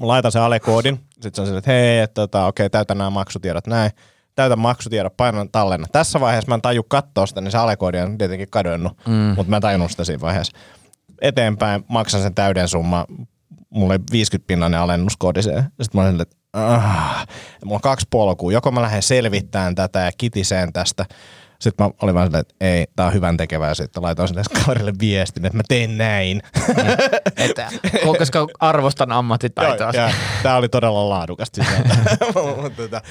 [0.00, 3.10] Mä laitan sen alekoodin, sitten se on silleen, että hei, että tota, okei, täytän nämä
[3.10, 3.90] maksutiedot näin.
[4.34, 5.86] Täytän maksutiedot, painan tallenna.
[5.92, 9.12] Tässä vaiheessa mä en taju katsoa sitä, niin se alekoodi on tietenkin kadonnut, mm.
[9.12, 10.58] mutta mä en tajunnut sitä siinä vaiheessa.
[11.20, 13.06] Eteenpäin maksan sen täyden summa,
[13.74, 15.52] mulla oli 50 pinnainen alennuskoodi se.
[15.52, 17.26] Sitten mä olin että ah.
[17.64, 18.52] Mulla on kaksi polkua.
[18.52, 21.06] Joko mä lähden selvittämään tätä ja kitiseen tästä.
[21.60, 23.74] Sitten mä olin vaan silleen, että ei, tää on hyvän tekevää.
[23.74, 26.42] Sitten laitoin sille kaverille viestin, että mä teen näin.
[27.36, 27.70] Että,
[28.18, 29.90] koska arvostan ammattitaitoa.
[29.94, 30.12] ja,
[30.42, 31.64] tää oli todella laadukasta
[32.76, 33.02] tota,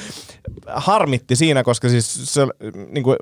[0.67, 2.47] harmitti siinä, koska siis se,
[2.89, 3.17] niin kuin,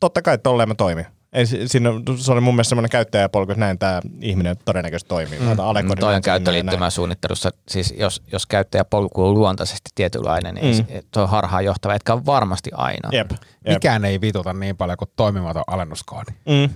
[0.00, 1.06] totta kai tolleen mä toimin.
[1.34, 5.38] Ei, si- siinä, se oli mun mielestä semmoinen käyttäjäpolku, että näin tämä ihminen todennäköisesti toimii.
[5.38, 5.44] Mm.
[5.46, 5.56] No,
[6.00, 11.00] toi on käyttöliittymän suunnittelussa, siis jos, jos käyttäjäpolku on luontaisesti tietynlainen, niin Mm.
[11.10, 13.08] tuo on harhaanjohtava, etkä ole varmasti aina.
[13.12, 13.40] Jep, jep.
[13.68, 16.30] Mikään ei vituta niin paljon kuin toimimaton alennuskoodi.
[16.46, 16.74] Mm.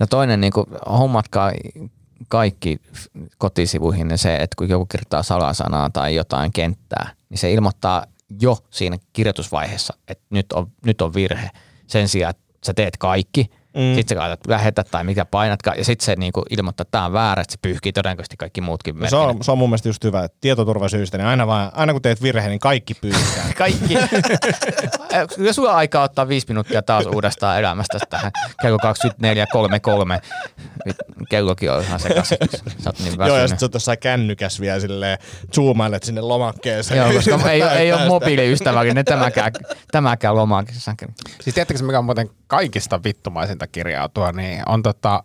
[0.00, 1.52] Ja toinen, niin kuin, hommatkaa
[2.28, 2.78] kaikki
[3.38, 8.04] kotisivuihin niin se, että kun joku kirjoittaa salasanaa tai jotain kenttää, niin se ilmoittaa
[8.40, 11.50] jo siinä kirjoitusvaiheessa, että nyt on, nyt on virhe.
[11.86, 13.94] Sen sijaan, että sä teet kaikki, Mm.
[13.94, 17.04] sitten sä laitat lähetä tai mikä painatkaan, ja sitten se niin kuin ilmoittaa, että tämä
[17.04, 19.88] on väärä, että se pyyhkii todennäköisesti kaikki muutkin No se, on, se on mun mielestä
[19.88, 23.52] just hyvä, että tietoturvasyistä, niin aina, vaan, aina kun teet virheen, niin kaikki pyytää.
[23.58, 23.94] Kaikki.
[25.36, 28.78] Kyllä sulla on aikaa ottaa viisi minuuttia taas uudestaan elämästä tähän kello
[30.16, 30.20] 24.33.
[30.84, 30.96] Nyt
[31.28, 32.38] Kellokin on ihan sekaisin.
[32.78, 35.18] Sä oot niin Joo, ja sitten sä oot jossain kännykäs vielä silleen
[35.54, 36.98] zoomailet sinne lomakkeeseen.
[36.98, 39.52] Joo, koska ei, ei ole mobiiliystävällinen tämäkään,
[39.90, 40.74] tämäkään lomakin.
[40.74, 45.22] Siis tiedättekö mikä on muuten kaikista vittumaisinta kirjautua, niin on tota,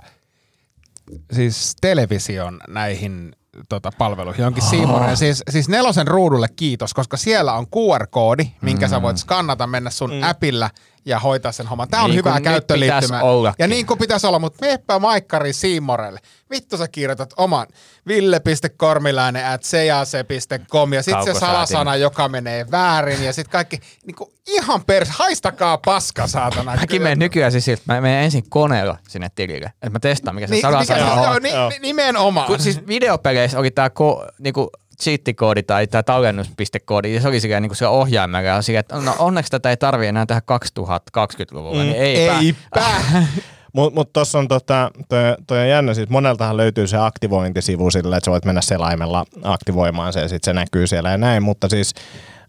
[1.32, 3.36] siis television näihin
[3.70, 5.18] tota, palveluihin, jonkin Siimoreen.
[5.18, 10.12] Siis, siis nelosen ruudulle kiitos, koska siellä on QR-koodi, minkä sä voit skannata, mennä sun
[10.12, 10.24] mm.
[10.24, 10.70] appilla
[11.06, 11.88] ja hoitaa sen homman.
[11.90, 13.02] Tämä on Niin hyvä kuin nyt käyttöliittymä.
[13.02, 13.64] pitäisi ollakin.
[13.64, 16.20] Ja niin kuin pitäisi olla, mutta meppä Maikkari Siimorelle.
[16.50, 17.68] Vittu sä kirjoitat oman
[18.08, 24.30] ville.kormilainen at sejase.com ja sitten se salasana, joka menee väärin ja sitten kaikki niin kuin
[24.48, 26.76] ihan pers, haistakaa paska saatana.
[26.76, 29.66] Mäkin menen nykyään siis siltä, mä menen ensin koneella sinne tilille.
[29.68, 31.24] Että mä testaan, mikä se Niin, salasana mikä- on.
[31.24, 32.48] joo, ni- ni- nimenomaan.
[32.48, 34.70] Kun siis videopeleissä oli tää ko, niinku
[35.02, 39.16] cheattikoodi tai tämä tallennuspistekoodi, ja se oli silleen niinku siellä ohjaimella, ja silleen, että no
[39.20, 42.40] onneksi tätä ei tarvi enää tehdä 2020-luvulla, niin eipä.
[42.40, 42.86] Eipä.
[43.74, 48.18] Mutta mut tuossa on tota, toi, toi on jännä, siis moneltahan löytyy se aktivointisivu sillä,
[48.18, 51.70] että sä voit mennä selaimella aktivoimaan se ja sitten se näkyy siellä ja näin, mutta
[51.70, 51.94] siis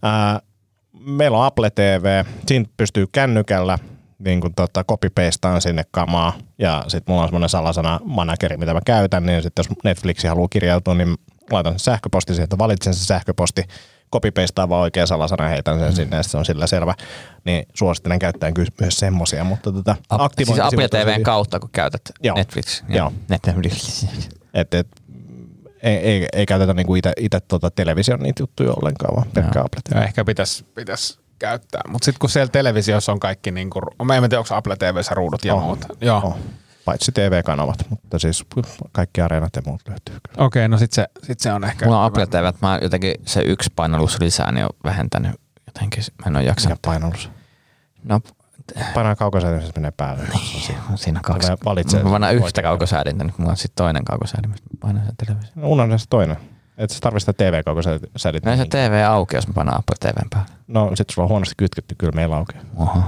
[0.01, 0.39] ää,
[1.05, 3.79] meillä on Apple TV, siinä pystyy kännykällä
[4.19, 8.79] niin kuin tota, copy-pastaan sinne kamaa ja sitten mulla on semmoinen salasana manageri, mitä mä
[8.85, 11.15] käytän, niin sitten jos Netflixi haluaa kirjautua, niin
[11.51, 13.63] laitan sen sähköposti sieltä, valitsen sen sähköposti,
[14.13, 15.95] copy-pastaan vaan oikea salasana, heitän sen mm.
[15.95, 16.93] sinne ja se on sillä selvä.
[17.45, 19.95] Niin suosittelen käyttäjän kyllä myös semmosia, mutta tota,
[20.37, 22.35] Siis Apple TVn kautta, kun käytät Joo.
[22.35, 22.83] Netflix.
[22.89, 23.13] Joo.
[23.29, 24.05] Netflix.
[24.53, 24.87] Et, et,
[25.83, 30.03] ei, ei, ei käytetä niinku itse tota television niitä juttuja ollenkaan, vaan pelkkää Apple TV.
[30.03, 31.81] Ehkä pitäisi pitäis käyttää.
[31.87, 35.15] Mutta sitten kun siellä televisiossa on kaikki, niin kuin, mä en tiedä, onko Apple TVssä
[35.15, 35.63] ruudut ja On.
[35.63, 35.87] muuta.
[36.01, 36.17] Joo.
[36.17, 36.37] Oh.
[36.85, 38.45] Paitsi TV-kanavat, mutta siis
[38.91, 40.15] kaikki areenat ja muut löytyy.
[40.37, 41.85] Okei, no sitten se, sit se on ehkä...
[41.85, 42.05] Mulla on.
[42.05, 45.31] Apple TV, mä jotenkin se yksi painallus lisää, niin on vähentänyt
[45.67, 46.79] jotenkin, mä en ole Mikä jaksanut.
[46.81, 47.29] painallus?
[48.03, 48.21] No,
[48.93, 50.23] Painaa kaukosäädin, se menee päälle.
[50.23, 50.61] Niin.
[50.95, 51.47] siinä on kaksi.
[51.47, 55.05] Tulee valitsee Mä painan yhtä kaukosäädintä, nyt mulla on sitten toinen kaukosäädin, mistä mä painan
[55.05, 55.51] sen televisio.
[55.55, 56.37] No, unohda se toinen.
[56.77, 58.45] Et sä tarvitse sitä TV-kaukosäädit.
[58.45, 60.49] No se TV auki, jos mä painan Apple TVn päälle.
[60.67, 62.63] No sit sulla on huonosti kytketty, kyllä meillä aukeaa.
[62.77, 63.01] Oho,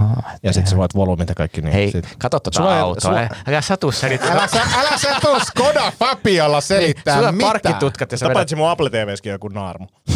[0.43, 1.73] Ja sit sä voit volyymit ja kaikki niin.
[1.73, 2.15] Hei, sit.
[2.17, 3.01] kato tota Sulla ei- autoa.
[3.01, 4.31] sulla- Älä satu selittää.
[4.31, 7.51] Älä sä, älä sä tuu Skoda Fabiolla selittää Sulla on mitään.
[7.51, 9.87] parkkitutkat ja sä vedät paitsi mun Apple TVskin joku naarmu.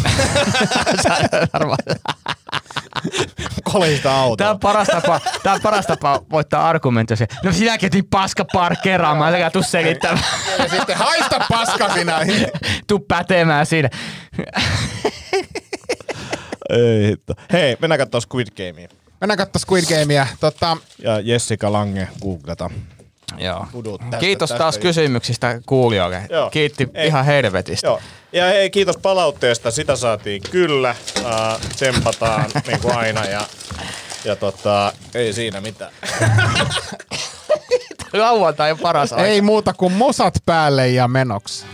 [3.72, 4.36] Kolista autoa.
[4.36, 7.16] Tää on paras tapa, tää on paras tapa voittaa argumentti.
[7.16, 10.24] Se, no sinäkin niin paska parkkeeraamaan, älä tuu selittämään.
[10.58, 12.20] Ja sitten haista paska sinä.
[12.86, 13.88] Tuu pätemään siinä.
[16.70, 17.34] Ei hitto.
[17.52, 18.88] Hei, mennään katsomaan Squid Gamea.
[19.20, 20.26] Mennään katsomaan Squid Gamea.
[20.40, 22.70] Tota, Ja Jessica Lange googleta.
[23.38, 23.66] Joo.
[24.00, 26.22] Tästä- Kiitos tästä taas ei- kysymyksistä kuulijoille.
[26.30, 26.50] Joo.
[26.50, 27.06] Kiitti Ei.
[27.06, 27.86] ihan helvetistä.
[27.86, 28.00] Joo.
[28.32, 29.70] Ja hei, kiitos palautteesta.
[29.70, 30.94] Sitä saatiin kyllä.
[31.20, 31.26] Uh,
[31.76, 33.24] tsempataan niin kuin aina.
[33.24, 33.40] Ja,
[34.24, 35.92] ja tota, ei siinä mitään.
[38.12, 39.26] Lauantai on paras aika.
[39.26, 41.64] ei muuta kuin musat päälle ja menoksi.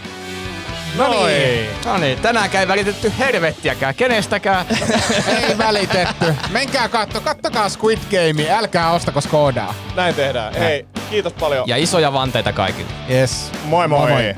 [0.97, 1.66] Noin.
[1.84, 4.66] No niin, tänäänkään ei välitetty helvettiäkään kenestäkään.
[5.42, 6.34] Ei välitetty.
[6.51, 9.74] Menkää katto, kattokaa Squid Game, älkää ostako Skodaa.
[9.94, 10.55] Näin tehdään.
[10.55, 11.68] Hei, kiitos paljon.
[11.68, 12.90] ja isoja vanteita kaikille.
[13.11, 13.53] Yes.
[13.64, 14.11] moi moi.
[14.11, 14.34] Moi moi.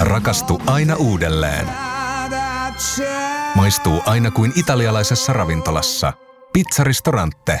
[0.00, 1.66] Rakastu aina uudelleen.
[3.54, 6.12] Maistuu aina kuin italialaisessa ravintolassa.
[6.52, 7.60] Pizzaristorante.